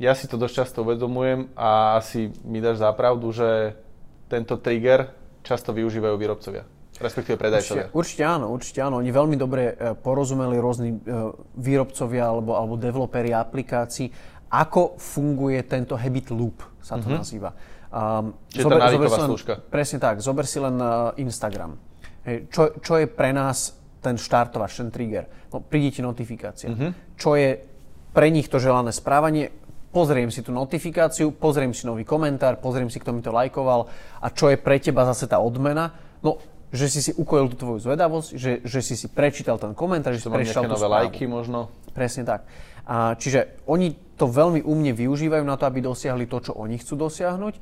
[0.00, 3.76] Ja si to dosť často uvedomujem a asi mi dáš zapravdu, že
[4.32, 5.12] tento trigger
[5.44, 7.88] často využívajú výrobcovia respektíve predajcovia.
[7.90, 9.00] Určite, určite áno, určite áno.
[9.00, 10.96] Oni veľmi dobre e, porozumeli rôzni e,
[11.56, 14.12] výrobcovia alebo, alebo developeri aplikácií,
[14.52, 17.18] ako funguje tento habit loop, sa to mm-hmm.
[17.22, 17.50] nazýva.
[17.90, 19.52] Um, Čiže zober, tá návyková služka.
[19.66, 21.74] Presne tak, zober si len uh, Instagram.
[22.22, 25.26] Hej, čo, čo je pre nás ten štartovač, ten trigger?
[25.50, 26.70] No, príde ti notifikácia.
[26.70, 27.18] Mm-hmm.
[27.18, 27.58] Čo je
[28.14, 29.50] pre nich to želané správanie?
[29.90, 33.90] Pozriem si tú notifikáciu, pozriem si nový komentár, pozriem si, kto mi to lajkoval
[34.22, 35.90] a čo je pre teba zase tá odmena?
[36.22, 36.38] No,
[36.70, 40.22] že si si ukojil tú tvoju zvedavosť, že, že si si prečítal ten komentár, že
[40.22, 41.70] si prečítal tú nové lajky možno.
[41.90, 42.46] Presne tak.
[42.86, 47.10] A, čiže oni to veľmi umne využívajú na to, aby dosiahli to, čo oni chcú
[47.10, 47.54] dosiahnuť.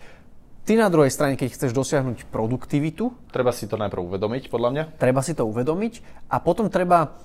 [0.68, 3.32] Ty na druhej strane, keď chceš dosiahnuť produktivitu...
[3.32, 4.84] Treba si to najprv uvedomiť, podľa mňa.
[5.00, 7.16] Treba si to uvedomiť a potom treba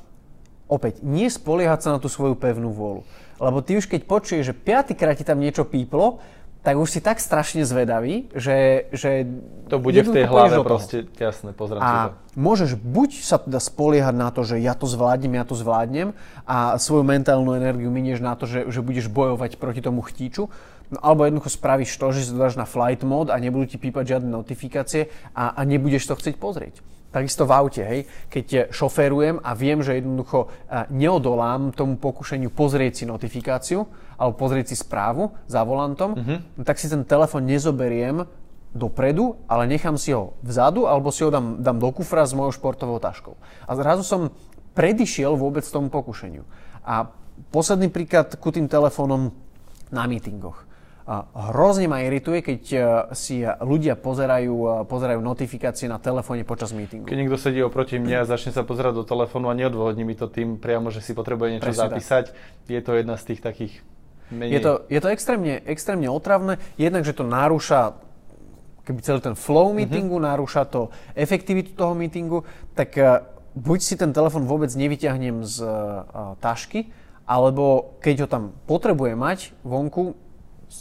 [0.72, 3.04] opäť nie spoliehať sa na tú svoju pevnú vôľu.
[3.44, 6.24] Lebo ty už keď počuješ, že piatýkrát ti tam niečo píplo,
[6.64, 8.88] tak už si tak strašne zvedavý, že...
[8.96, 9.28] že
[9.68, 12.40] to bude v tej hlave proste, jasné, pozriem a to.
[12.40, 16.16] môžeš buď sa teda spoliehať na to, že ja to zvládnem, ja to zvládnem
[16.48, 20.48] a svoju mentálnu energiu minieš na to, že, že budeš bojovať proti tomu chtíču,
[20.88, 24.16] no, alebo jednoducho spravíš to, že si dáš na flight mode a nebudú ti pípať
[24.16, 26.80] žiadne notifikácie a, a nebudeš to chcieť pozrieť.
[27.14, 30.50] Takisto v aute, hej, keď šoférujem a viem, že jednoducho
[30.90, 33.86] neodolám tomu pokušeniu pozrieť si notifikáciu
[34.18, 36.66] alebo pozrieť si správu za volantom, mm-hmm.
[36.66, 38.26] tak si ten telefon nezoberiem
[38.74, 42.58] dopredu, ale nechám si ho vzadu alebo si ho dám, dám do kufra s mojou
[42.58, 43.38] športovou taškou.
[43.70, 44.34] A zrazu som
[44.74, 46.42] predišiel vôbec tomu pokušeniu.
[46.82, 47.14] A
[47.54, 49.30] posledný príklad ku tým telefónom
[49.94, 50.66] na mítingoch.
[51.36, 52.80] Hrozne ma irituje, keď e,
[53.12, 57.12] si ľudia pozerajú, e, pozerajú notifikácie na telefóne počas meetingu.
[57.12, 60.32] Keď niekto sedí oproti mne a začne sa pozerať do telefónu a neodvodní mi to
[60.32, 62.72] tým priamo, že si potrebuje niečo Presne zapísať, tak.
[62.72, 63.74] je to jedna z tých takých
[64.34, 64.58] menej...
[64.58, 67.94] Je to, je to extrémne, extrémne otravné, jednak, že to narúša
[68.84, 69.76] keby celý ten flow mhm.
[69.80, 70.32] meetingu, mm-hmm.
[70.36, 72.44] narúša to efektivitu toho meetingu,
[72.76, 73.24] tak e,
[73.56, 76.90] buď si ten telefon vôbec nevyťahnem z uh, tašky,
[77.30, 80.18] alebo keď ho tam potrebujem mať vonku,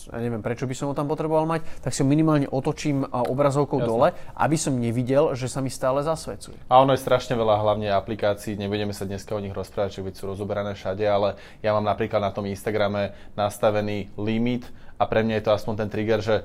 [0.09, 3.79] ja neviem, prečo by som ho tam potreboval mať, tak si ho minimálne otočím obrazovkou
[3.79, 3.89] Jasne.
[3.89, 6.57] dole, aby som nevidel, že sa mi stále zasvecuje.
[6.67, 10.33] A ono je strašne veľa hlavne aplikácií, nebudeme sa dneska o nich rozprávať, že sú
[10.33, 15.45] rozoberané všade, ale ja mám napríklad na tom Instagrame nastavený limit a pre mňa je
[15.45, 16.37] to aspoň ten trigger, že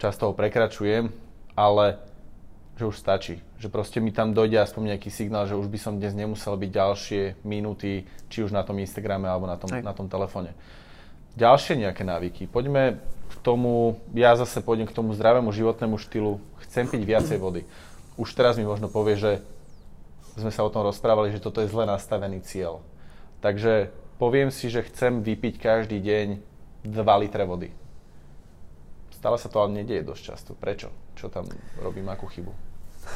[0.00, 1.12] často ho prekračujem,
[1.54, 2.00] ale
[2.80, 3.36] že už stačí.
[3.60, 6.70] Že proste mi tam dojde aspoň nejaký signál, že už by som dnes nemusel byť
[6.72, 10.56] ďalšie minúty, či už na tom Instagrame alebo na tom, na tom telefóne.
[11.40, 12.44] Ďalšie nejaké návyky.
[12.44, 13.00] Poďme
[13.32, 16.36] k tomu, ja zase pôjdem k tomu zdravému životnému štýlu.
[16.68, 17.64] Chcem piť viacej vody.
[18.20, 19.40] Už teraz mi možno povie, že
[20.36, 22.84] sme sa o tom rozprávali, že toto je zle nastavený cieľ.
[23.40, 23.88] Takže
[24.20, 26.28] poviem si, že chcem vypiť každý deň
[26.84, 27.72] 2 litre vody.
[29.16, 30.50] Stále sa to ale nedieje dosť často.
[30.52, 30.92] Prečo?
[31.16, 31.48] Čo tam
[31.80, 32.52] robím, akú chybu?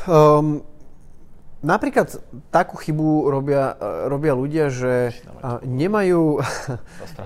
[0.09, 0.65] Um,
[1.65, 2.21] napríklad
[2.53, 3.75] takú chybu robia,
[4.07, 6.45] robia ľudia, že uh, nemajú,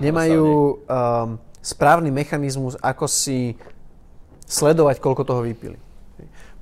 [0.05, 3.59] nemajú um, správny mechanizmus, ako si
[4.47, 5.77] sledovať, koľko toho vypili.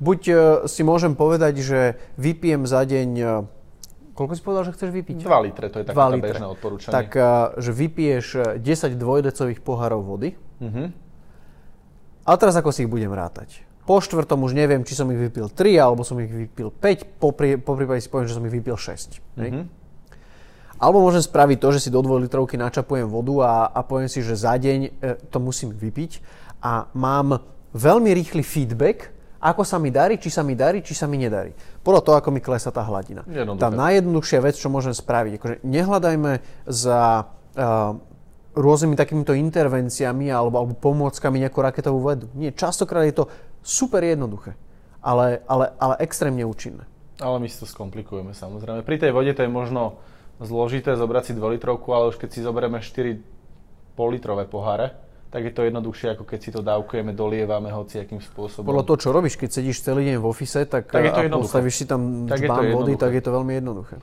[0.02, 1.80] Buď uh, si môžem povedať, že
[2.18, 3.12] vypijem za deň
[4.18, 5.30] Koľko si povedal, že chceš vypiť?
[5.30, 6.90] 2 litre, to je také bežné odporúčanie.
[6.90, 7.14] Tak,
[7.62, 10.34] že vypiješ 10 dvojdecových pohárov vody.
[10.58, 10.90] Uh-huh.
[12.26, 13.67] A teraz ako si ich budem rátať?
[13.88, 17.32] Po štvrtom už neviem, či som ich vypil 3, alebo som ich vypil 5, po,
[17.32, 19.40] prí, po prípade si poviem, že som ich vypil 6.
[19.40, 19.64] Mm-hmm.
[20.78, 24.20] Alebo môžem spraviť to, že si do 2 litrovky načapujem vodu a, a poviem si,
[24.20, 24.90] že za deň e,
[25.32, 26.22] to musím vypiť
[26.62, 27.40] a mám
[27.74, 31.54] veľmi rýchly feedback, ako sa mi darí, či sa mi darí, či sa mi nedarí.
[31.86, 33.24] Podľa toho, ako mi klesa tá hladina.
[33.24, 33.62] Jednoduché.
[33.62, 36.32] Tá najjednoduchšia vec, čo môžem spraviť, akože nehľadajme
[36.66, 38.02] za uh,
[38.58, 42.26] rôznymi takýmito intervenciami alebo, alebo pomôckami nejakú raketovú vedu.
[42.34, 43.26] Nie, častokrát je to
[43.68, 44.56] super jednoduché,
[45.04, 46.88] ale, ale, ale extrémne účinné.
[47.20, 48.88] Ale my si to skomplikujeme samozrejme.
[48.88, 50.00] Pri tej vode to je možno
[50.40, 53.20] zložité zobrať si 2 litrovku, ale už keď si zoberieme 4
[53.98, 54.94] litrové poháre,
[55.28, 58.70] tak je to jednoduchšie, ako keď si to dávkujeme, dolievame akým spôsobom.
[58.70, 61.42] Podľa toho, čo robíš, keď sedíš celý deň v ofise, tak, tak je to a
[61.42, 63.98] postavíš si tam tak džbán vody, tak je to veľmi jednoduché.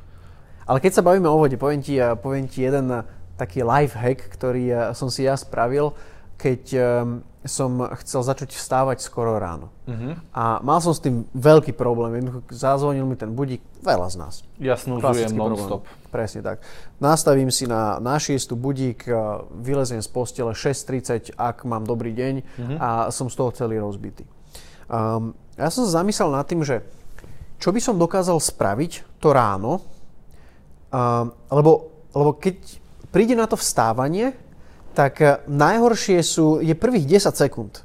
[0.67, 2.91] Ale keď sa bavíme o vode, poviem ti, poviem ti jeden
[3.39, 5.97] taký life hack, ktorý eh, som si ja spravil,
[6.37, 7.09] keď ehm,
[7.45, 9.69] som chcel začať vstávať skoro ráno.
[9.85, 10.17] Uh-huh.
[10.33, 12.25] A mal som s tým veľký problém.
[12.49, 14.35] zazvonil mi ten budík, veľa z nás.
[14.57, 15.85] Ja snúzujem non-stop.
[16.09, 16.65] Presne tak.
[17.05, 19.17] Nastavím si na, na 6 budík, eh,
[19.61, 22.77] vyleziem z postele 6.30, ak mám dobrý deň uh-huh.
[22.81, 24.25] a som z toho celý rozbitý.
[24.89, 26.81] Um, ja som sa zamyslel nad tým, že
[27.61, 29.85] čo by som dokázal spraviť to ráno,
[30.93, 32.57] um, lebo, lebo keď
[33.13, 34.33] príde na to vstávanie,
[34.95, 37.83] tak eh, najhoršie sú, je prvých 10 sekúnd.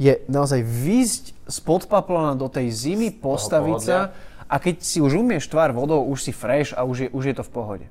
[0.00, 4.14] Je naozaj výjsť spod paplona do tej zimy, postaviť sa
[4.48, 7.34] a keď si už umieš tvár vodou, už si fresh a už je, už je
[7.36, 7.86] to v pohode.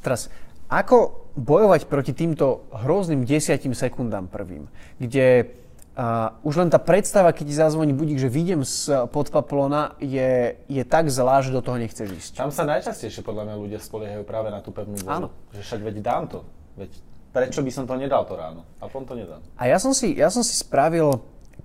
[0.00, 0.32] Teraz,
[0.66, 4.66] ako bojovať proti týmto hrozným 10 sekundám prvým,
[4.98, 5.56] kde
[5.90, 10.82] Uh, už len tá predstava, keď ti zazvoní budík, že vyjdem z podpaplona, je, je
[10.86, 12.32] tak zlá, že do toho nechceš ísť.
[12.40, 15.10] Tam sa najčastejšie podľa mňa ľudia spoliehajú práve na tú pevnú vodu.
[15.10, 15.28] Áno.
[15.50, 16.40] Že však veď dám to.
[16.78, 16.94] Veď
[17.30, 18.66] prečo by som to nedal to ráno?
[18.82, 19.42] A potom to nedám.
[19.58, 21.18] A ja som si, ja som si spravil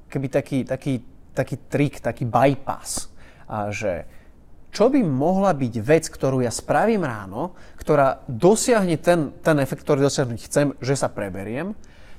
[0.10, 1.02] keby taký, taký,
[1.34, 3.10] taký trik, taký bypass.
[3.46, 4.06] A že
[4.76, 10.04] čo by mohla byť vec, ktorú ja spravím ráno, ktorá dosiahne ten, ten efekt, ktorý
[10.04, 11.72] dosiahnuť chcem, že sa preberiem,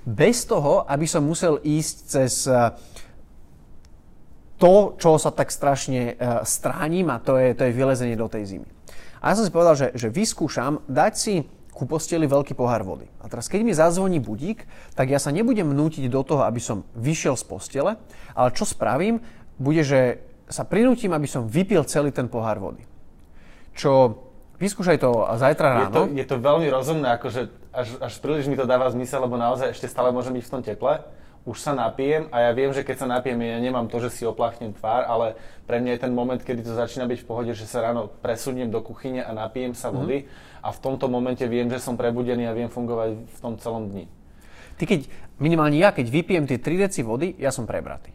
[0.06, 2.72] bez toho, aby som musel ísť cez eh,
[4.56, 8.56] to, čo sa tak strašne uh, stránim a to je, to je vylezenie do tej
[8.56, 8.68] zimy.
[9.20, 11.44] A ja som si povedal, že, že vyskúšam dať si
[11.76, 13.04] ku posteli veľký pohár vody.
[13.20, 14.64] A teraz, keď mi zazvoní budík,
[14.96, 17.92] tak ja sa nebudem nútiť do toho, aby som vyšiel z postele,
[18.32, 19.20] ale čo spravím,
[19.60, 22.80] bude, že sa prinútim, aby som vypil celý ten pohár vody.
[23.76, 24.24] Čo
[24.56, 25.84] Vyskúšaj to zajtra ráno.
[25.84, 29.36] Je to, je to veľmi rozumné, akože až, až príliš mi to dáva zmysel, lebo
[29.36, 31.04] naozaj ešte stále môžem byť v tom teple.
[31.46, 34.22] Už sa napijem a ja viem, že keď sa napijem, ja nemám to, že si
[34.26, 37.70] opláchnem tvár, ale pre mňa je ten moment, kedy to začína byť v pohode, že
[37.70, 40.66] sa ráno presuniem do kuchyne a napijem sa vody mm-hmm.
[40.66, 44.10] a v tomto momente viem, že som prebudený a viem fungovať v tom celom dni.
[44.74, 45.00] Ty keď,
[45.38, 48.10] minimálne ja, keď vypijem tie 3 deci vody, ja som prebratý.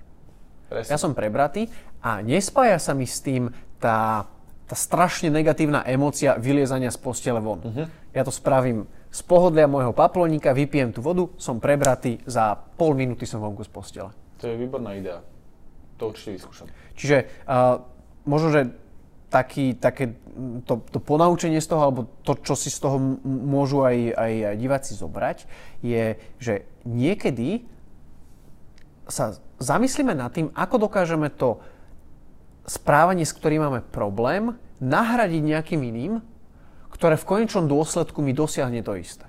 [0.67, 0.91] Presne.
[0.91, 1.71] Ja som prebratý
[2.03, 3.47] a nespája sa mi s tým
[3.79, 4.27] tá
[4.71, 7.59] tá strašne negatívna emócia vyliezania z postele von.
[7.59, 7.91] Uh-huh.
[8.15, 13.27] Ja to spravím z pohodlia môjho paploníka, vypijem tú vodu, som prebratý, za pol minúty
[13.27, 14.11] som vonku z postele.
[14.39, 15.19] To je výborná idea.
[15.99, 16.71] To určite vyskúšam.
[16.95, 17.83] Čiže uh,
[18.23, 18.61] možno, že
[19.27, 20.15] taký, také
[20.67, 24.91] to, to ponaučenie z toho, alebo to, čo si z toho môžu aj, aj diváci
[24.95, 25.47] zobrať,
[25.83, 27.67] je, že niekedy
[29.07, 31.59] sa zamyslíme nad tým, ako dokážeme to
[32.67, 36.13] správanie, s ktorým máme problém, nahradiť nejakým iným,
[37.01, 39.25] ktoré v konečnom dôsledku mi dosiahne to isté.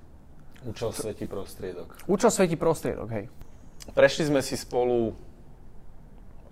[0.61, 2.05] Účel svetí prostriedok.
[2.05, 3.33] Účel svetí prostriedok, hej.
[3.97, 5.17] Prešli sme si spolu,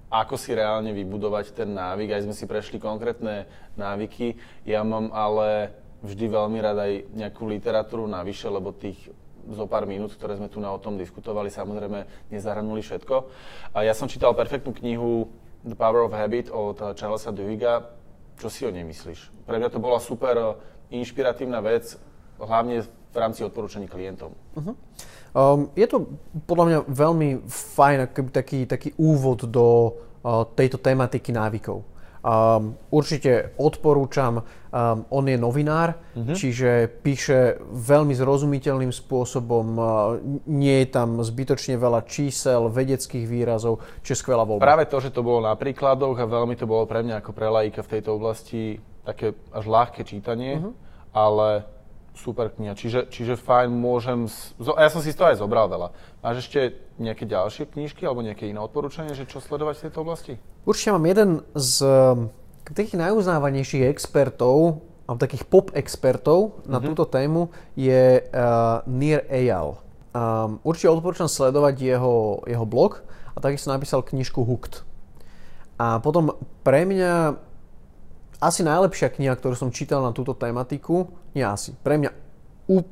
[0.09, 3.45] ako si reálne vybudovať ten návyk, aj sme si prešli konkrétne
[3.77, 4.41] návyky.
[4.65, 9.13] Ja mám ale vždy veľmi rád aj nejakú literatúru navyše, lebo tých
[9.45, 13.29] zo pár minút, ktoré sme tu na o tom diskutovali, samozrejme nezahrnuli všetko.
[13.77, 15.29] A ja som čítal perfektnú knihu
[15.69, 17.93] The Power of Habit od Charlesa Duhiga.
[18.41, 19.45] Čo si o nej myslíš?
[19.45, 20.57] Pre mňa to bola super
[20.91, 21.97] inšpiratívna vec,
[22.39, 24.35] hlavne v rámci odporúčaní klientom.
[24.55, 24.75] Uh-huh.
[25.31, 26.11] Um, je to
[26.47, 27.99] podľa mňa veľmi fajn
[28.31, 31.87] taký, taký úvod do uh, tejto tematiky návykov.
[32.21, 36.37] Um, určite odporúčam, um, on je novinár, uh-huh.
[36.37, 39.87] čiže píše veľmi zrozumiteľným spôsobom, uh,
[40.45, 44.69] nie je tam zbytočne veľa čísel, vedeckých výrazov, čo je skvelá voľba.
[44.69, 47.49] Práve to, že to bolo na príkladoch a veľmi to bolo pre mňa ako pre
[47.49, 50.73] laika v tejto oblasti také až ľahké čítanie, uh-huh.
[51.17, 51.65] ale
[52.17, 52.77] super kniha.
[52.77, 54.29] Čiže, čiže fajn, môžem...
[54.29, 54.77] Z...
[54.77, 55.95] Ja som si z toho aj zobral veľa.
[56.21, 60.35] Máš ešte nejaké ďalšie knižky alebo nejaké iné odporúčanie, že čo sledovať v tejto oblasti?
[60.69, 61.77] Určite mám jeden z
[62.69, 66.87] takých najuznávanejších expertov, alebo takých pop expertov na mm-hmm.
[66.93, 69.81] túto tému je uh, Nir Eyal.
[70.11, 73.03] Um, určite odporúčam sledovať jeho, jeho blog
[73.35, 74.87] a takisto napísal knižku Hooked.
[75.81, 77.41] A potom pre mňa
[78.41, 82.11] asi najlepšia kniha, ktorú som čítal na túto tematiku, nie asi, pre mňa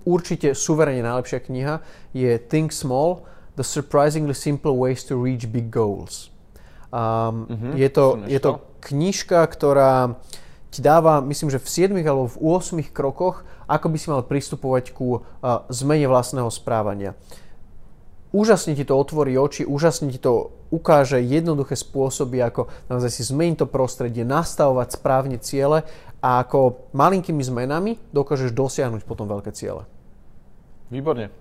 [0.04, 1.74] určite suverene najlepšia kniha
[2.12, 3.24] je Think Small,
[3.56, 6.30] The Surprisingly Simple Ways to Reach Big Goals.
[6.88, 8.52] Um, mm-hmm, je, to, je to
[8.84, 10.18] knižka, ktorá
[10.68, 14.92] ti dáva, myslím, že v 7 alebo v 8 krokoch, ako by si mal pristupovať
[14.92, 17.16] ku uh, zmene vlastného správania
[18.32, 23.64] úžasne ti to otvorí oči, úžasne ti to ukáže jednoduché spôsoby, ako naozaj si zmeniť
[23.64, 25.84] to prostredie, nastavovať správne ciele
[26.20, 29.88] a ako malinkými zmenami dokážeš dosiahnuť potom veľké ciele.
[30.92, 31.32] Výborne.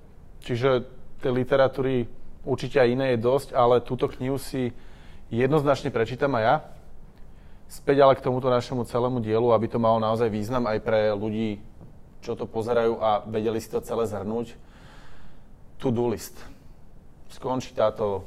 [0.44, 0.88] Čiže
[1.20, 2.08] tej literatúry
[2.48, 4.72] určite aj iné je dosť, ale túto knihu si
[5.28, 6.56] jednoznačne prečítam aj ja.
[7.68, 11.60] Späť ale k tomuto našemu celému dielu, aby to malo naozaj význam aj pre ľudí,
[12.24, 14.56] čo to pozerajú a vedeli si to celé zhrnúť.
[15.84, 16.40] To-do list
[17.32, 18.26] skončí táto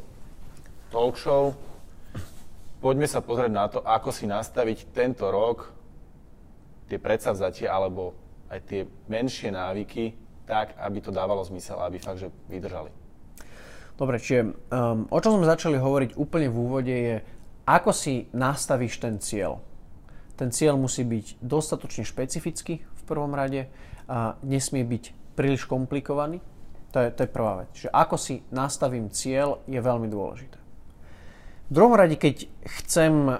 [0.92, 1.55] talk show.
[2.80, 5.68] Poďme sa pozrieť na to, ako si nastaviť tento rok
[6.88, 8.16] tie predsavzatia alebo
[8.51, 10.16] aj tie menšie návyky
[10.48, 12.90] tak, aby to dávalo zmysel, aby fakt, že vydržali.
[13.94, 17.16] Dobre, čiže um, o čom sme začali hovoriť úplne v úvode je,
[17.68, 19.62] ako si nastavíš ten cieľ.
[20.34, 23.68] Ten cieľ musí byť dostatočne špecifický v prvom rade,
[24.11, 26.42] a nesmie byť príliš komplikovaný,
[26.91, 27.68] to je, to je prvá vec.
[27.72, 30.59] Čiže ako si nastavím cieľ je veľmi dôležité.
[31.70, 32.51] V druhom rade, keď
[32.82, 33.30] chcem,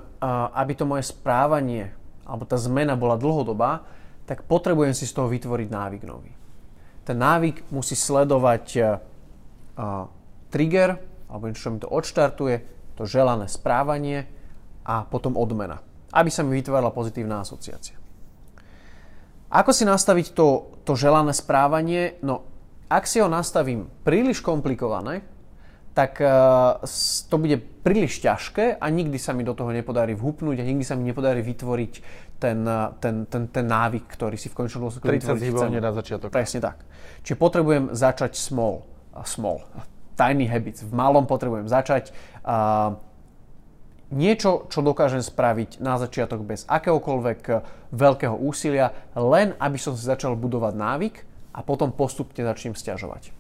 [0.55, 1.91] aby to moje správanie
[2.23, 3.83] alebo tá zmena bola dlhodobá,
[4.23, 6.31] tak potrebujem si z toho vytvoriť návyk nový.
[7.03, 10.07] Ten návyk musí sledovať uh,
[10.55, 12.63] trigger, alebo niečo, čo mi to odštartuje,
[12.95, 14.31] to želané správanie
[14.87, 15.83] a potom odmena,
[16.15, 17.99] aby sa mi vytvorila pozitívna asociácia.
[19.51, 22.15] Ako si nastaviť to, to želané správanie?
[22.23, 22.47] No,
[22.91, 25.23] ak si ho nastavím príliš komplikované,
[25.95, 26.79] tak uh,
[27.31, 30.95] to bude príliš ťažké a nikdy sa mi do toho nepodarí vhupnúť a nikdy sa
[30.95, 31.93] mi nepodarí vytvoriť
[32.39, 36.29] ten, uh, ten, ten, ten návyk, ktorý si v končnom dôsledku 30 vytvoriť na začiatok.
[36.31, 36.83] Presne tak.
[37.27, 38.87] Čiže potrebujem začať small.
[39.15, 39.67] Uh, small.
[40.15, 40.87] Tiny habits.
[40.87, 42.15] V malom potrebujem začať.
[42.47, 42.95] Uh,
[44.15, 47.41] niečo, čo dokážem spraviť na začiatok bez akéhokoľvek
[47.95, 51.17] veľkého úsilia, len aby som si začal budovať návyk
[51.51, 53.35] a potom postupne začnem stiažovať.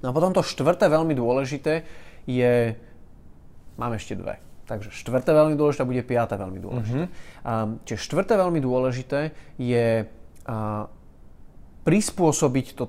[0.00, 1.84] No a potom to štvrté veľmi dôležité
[2.24, 2.74] je,
[3.76, 7.04] máme ešte dve, takže štvrté veľmi dôležité bude piaté veľmi dôležité.
[7.06, 7.44] Mm-hmm.
[7.44, 9.20] Um, čiže štvrté veľmi dôležité
[9.60, 10.84] je uh,
[11.84, 12.84] prispôsobiť to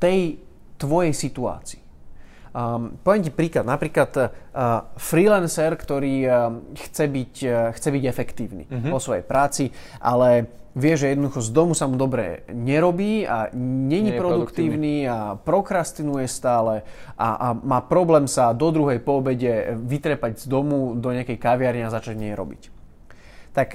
[0.00, 0.40] tej
[0.80, 1.82] tvojej situácii.
[2.54, 3.66] Um, poviem ti príklad.
[3.66, 4.30] Napríklad uh,
[4.94, 8.90] freelancer, ktorý uh, chce, byť, uh, chce byť efektívny mm-hmm.
[8.94, 14.10] vo svojej práci, ale vie, že jednoducho z domu sa mu dobre nerobí a není
[14.10, 16.82] Nie produktívny, produktívny a prokrastinuje stále
[17.14, 21.86] a, a má problém sa do druhej po obede vytrepať z domu do nejakej kaviarne
[21.86, 22.74] a začať nie robiť.
[23.54, 23.68] Tak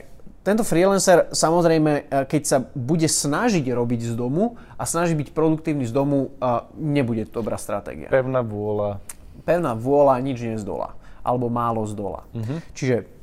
[0.43, 5.87] tento freelancer samozrejme, e, keď sa bude snažiť robiť z domu a snažiť byť produktívny
[5.87, 6.47] z domu, e,
[6.79, 8.11] nebude to dobrá stratégia.
[8.11, 8.99] Pevná vôľa.
[9.47, 10.95] Pevná vôľa, nič dola.
[11.23, 12.23] Alebo málo z dola.
[12.31, 12.63] Uh-huh.
[12.71, 13.18] Čiže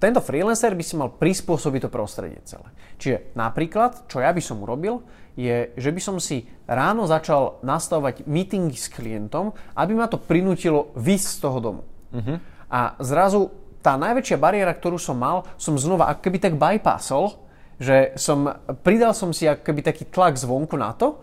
[0.00, 2.72] tento freelancer by si mal prispôsobiť to prostredie celé.
[2.96, 5.04] Čiže napríklad, čo ja by som urobil,
[5.36, 10.90] je, že by som si ráno začal nastavovať meetingy s klientom, aby ma to prinútilo
[10.96, 11.82] výsť z toho domu.
[12.10, 12.40] Uh-huh.
[12.72, 13.52] A zrazu
[13.84, 17.36] tá najväčšia bariéra, ktorú som mal, som znova ako keby tak bypassol,
[17.80, 18.44] že som,
[18.84, 21.16] pridal som si ako keby taký tlak zvonku na to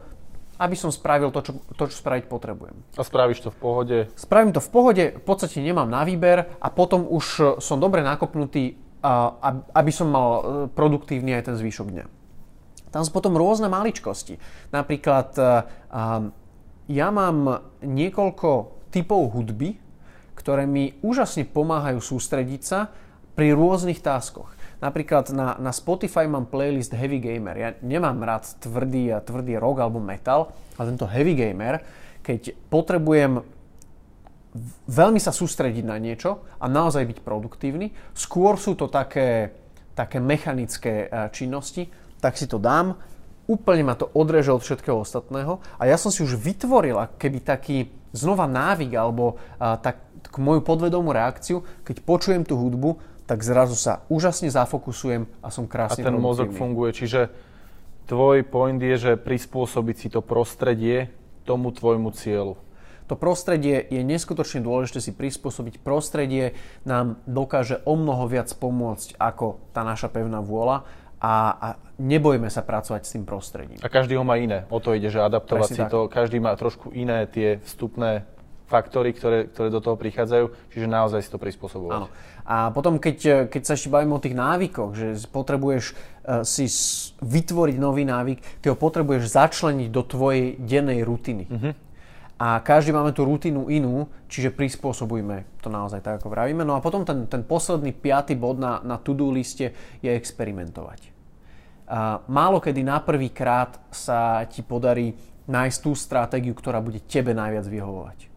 [0.57, 2.77] aby som spravil to, čo, to, čo spraviť potrebujem.
[2.97, 3.97] A spravíš to v pohode?
[4.17, 8.01] Spravím to v pohode, v podstate nemám na výber a potom už e, som dobre
[8.01, 8.77] nakopnutý,
[9.71, 10.41] aby som mal e,
[10.73, 12.05] produktívny aj ten zvýšok dňa.
[12.89, 14.41] Tam sú potom rôzne maličkosti.
[14.73, 15.43] Napríklad e,
[16.89, 18.49] ja mám niekoľko
[18.89, 19.77] typov hudby,
[20.33, 22.89] ktoré mi úžasne pomáhajú sústrediť sa
[23.37, 24.56] pri rôznych táskoch.
[24.77, 27.55] Napríklad na, na Spotify mám playlist Heavy Gamer.
[27.57, 31.81] Ja nemám rád tvrdý tvrdý rock alebo metal, ale tento Heavy Gamer,
[32.21, 33.41] keď potrebujem
[34.85, 39.53] veľmi sa sústrediť na niečo a naozaj byť produktívny, skôr sú to také,
[39.93, 42.97] také mechanické e, činnosti, tak si to dám,
[43.45, 47.89] úplne ma to odreže od všetkého ostatného a ja som si už vytvoril keby taký
[48.11, 54.07] znova návyk alebo tak, tak moju podvedomú reakciu, keď počujem tú hudbu, tak zrazu sa
[54.07, 57.27] úžasne zafokusujem a som krásne A ten mozog funguje, čiže
[58.07, 61.11] tvoj point je, že prispôsobiť si to prostredie
[61.43, 62.55] tomu tvojmu cieľu.
[63.07, 65.79] To prostredie je neskutočne dôležité si prispôsobiť.
[65.79, 70.83] Prostredie nám dokáže o mnoho viac pomôcť ako tá naša pevná vôľa
[71.23, 71.67] a, a
[71.97, 73.79] nebojme sa pracovať s tým prostredím.
[73.79, 74.67] A každý ho má iné.
[74.67, 75.91] O to ide, že adaptovať Presne si tak.
[75.91, 75.99] to.
[76.11, 78.27] Každý má trošku iné tie vstupné
[78.67, 81.95] faktory, ktoré, ktoré do toho prichádzajú, čiže naozaj si to prispôsobovať.
[81.95, 82.07] Áno.
[82.47, 86.67] A potom, keď, keď sa ešte bavíme o tých návykoch, že potrebuješ uh, si
[87.19, 91.47] vytvoriť nový návyk, ty ho potrebuješ začleniť do tvojej dennej rutiny.
[91.47, 91.75] Uh-huh.
[92.37, 96.61] A každý máme tú rutinu inú, čiže prispôsobujme to naozaj tak, ako vravíme.
[96.61, 99.73] No a potom ten, ten posledný piatý bod na, na to-do liste
[100.05, 101.17] je experimentovať.
[101.87, 105.17] A málo kedy na prvý krát sa ti podarí
[105.49, 108.36] nájsť tú stratégiu, ktorá bude tebe najviac vyhovovať.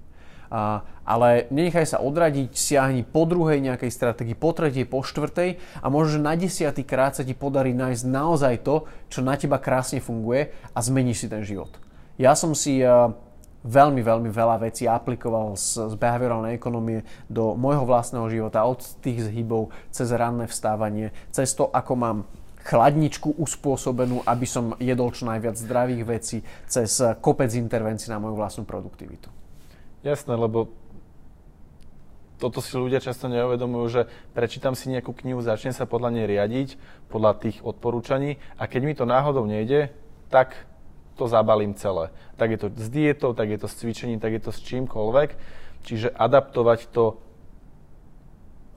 [0.50, 6.26] Ale nenechaj sa odradiť, siahni po druhej nejakej stratégii, po tretej, po štvrtej a možno,
[6.26, 10.78] na desiatý krát sa ti podarí nájsť naozaj to, čo na teba krásne funguje a
[10.82, 11.70] zmeníš si ten život.
[12.18, 13.14] Ja som si uh,
[13.64, 19.30] veľmi, veľmi veľa vecí aplikoval z, z behaviorálnej ekonomie do môjho vlastného života, od tých
[19.30, 22.18] zhybov cez ranné vstávanie, cez to, ako mám
[22.60, 26.38] chladničku uspôsobenú, aby som jedol čo najviac zdravých vecí,
[26.68, 29.39] cez kopec intervencií na moju vlastnú produktivitu.
[30.00, 30.72] Jasné, lebo
[32.40, 36.80] toto si ľudia často neuvedomujú, že prečítam si nejakú knihu, začnem sa podľa nej riadiť,
[37.12, 39.92] podľa tých odporúčaní a keď mi to náhodou nejde,
[40.32, 40.56] tak
[41.20, 42.08] to zabalím celé.
[42.40, 45.36] Tak je to s dietou, tak je to s cvičením, tak je to s čímkoľvek.
[45.84, 47.20] Čiže adaptovať to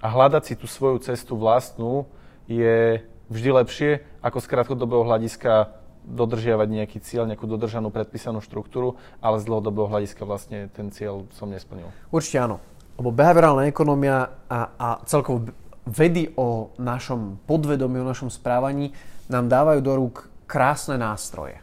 [0.03, 2.03] a hľadať si tú svoju cestu vlastnú
[2.51, 2.99] je
[3.31, 5.71] vždy lepšie, ako z krátkodobého hľadiska
[6.03, 11.47] dodržiavať nejaký cieľ, nejakú dodržanú predpísanú štruktúru, ale z dlhodobého hľadiska vlastne ten cieľ som
[11.47, 11.87] nesplnil.
[12.11, 12.57] Určite áno.
[12.99, 15.49] Lebo behaviorálna ekonomia a, a celkovo
[15.83, 18.93] vedy o našom podvedomí, o našom správaní
[19.27, 21.59] nám dávajú do rúk krásne nástroje.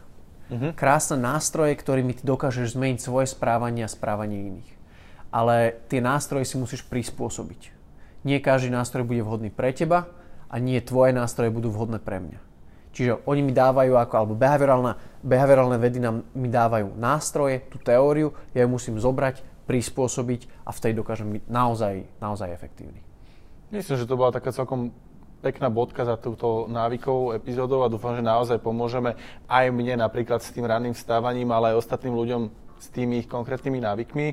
[0.51, 0.75] Uh-huh.
[0.75, 4.69] Krásne nástroje, ktorými ty dokážeš zmeniť svoje správanie a správanie iných.
[5.31, 7.71] Ale tie nástroje si musíš prispôsobiť.
[8.27, 10.11] Nie každý nástroj bude vhodný pre teba
[10.51, 12.50] a nie tvoje nástroje budú vhodné pre mňa.
[12.91, 18.35] Čiže oni mi dávajú, ako, alebo behaviorálne, behaviorálne vedy nám mi dávajú nástroje, tú teóriu,
[18.51, 22.99] ja ju musím zobrať, prispôsobiť a vtedy dokážem byť naozaj, naozaj efektívny.
[23.71, 24.91] Myslím, že to bola taká celkom
[25.39, 29.15] pekná bodka za túto návykovou epizódou a dúfam, že naozaj pomôžeme
[29.47, 32.41] aj mne napríklad s tým ranným vstávaním, ale aj ostatným ľuďom
[32.77, 34.27] s tými ich konkrétnymi návykmi.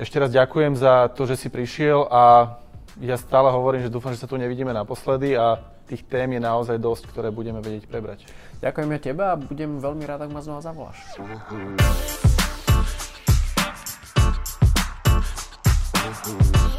[0.00, 2.56] Ešte raz ďakujem za to, že si prišiel a
[2.96, 6.82] ja stále hovorím, že dúfam, že sa tu nevidíme naposledy a tých tém je naozaj
[6.82, 8.26] dosť, ktoré budeme vedieť prebrať.
[8.58, 10.98] Ďakujem ja teba a budem veľmi rád, ak ma znova zavoláš.
[16.26, 16.75] Mm-hmm.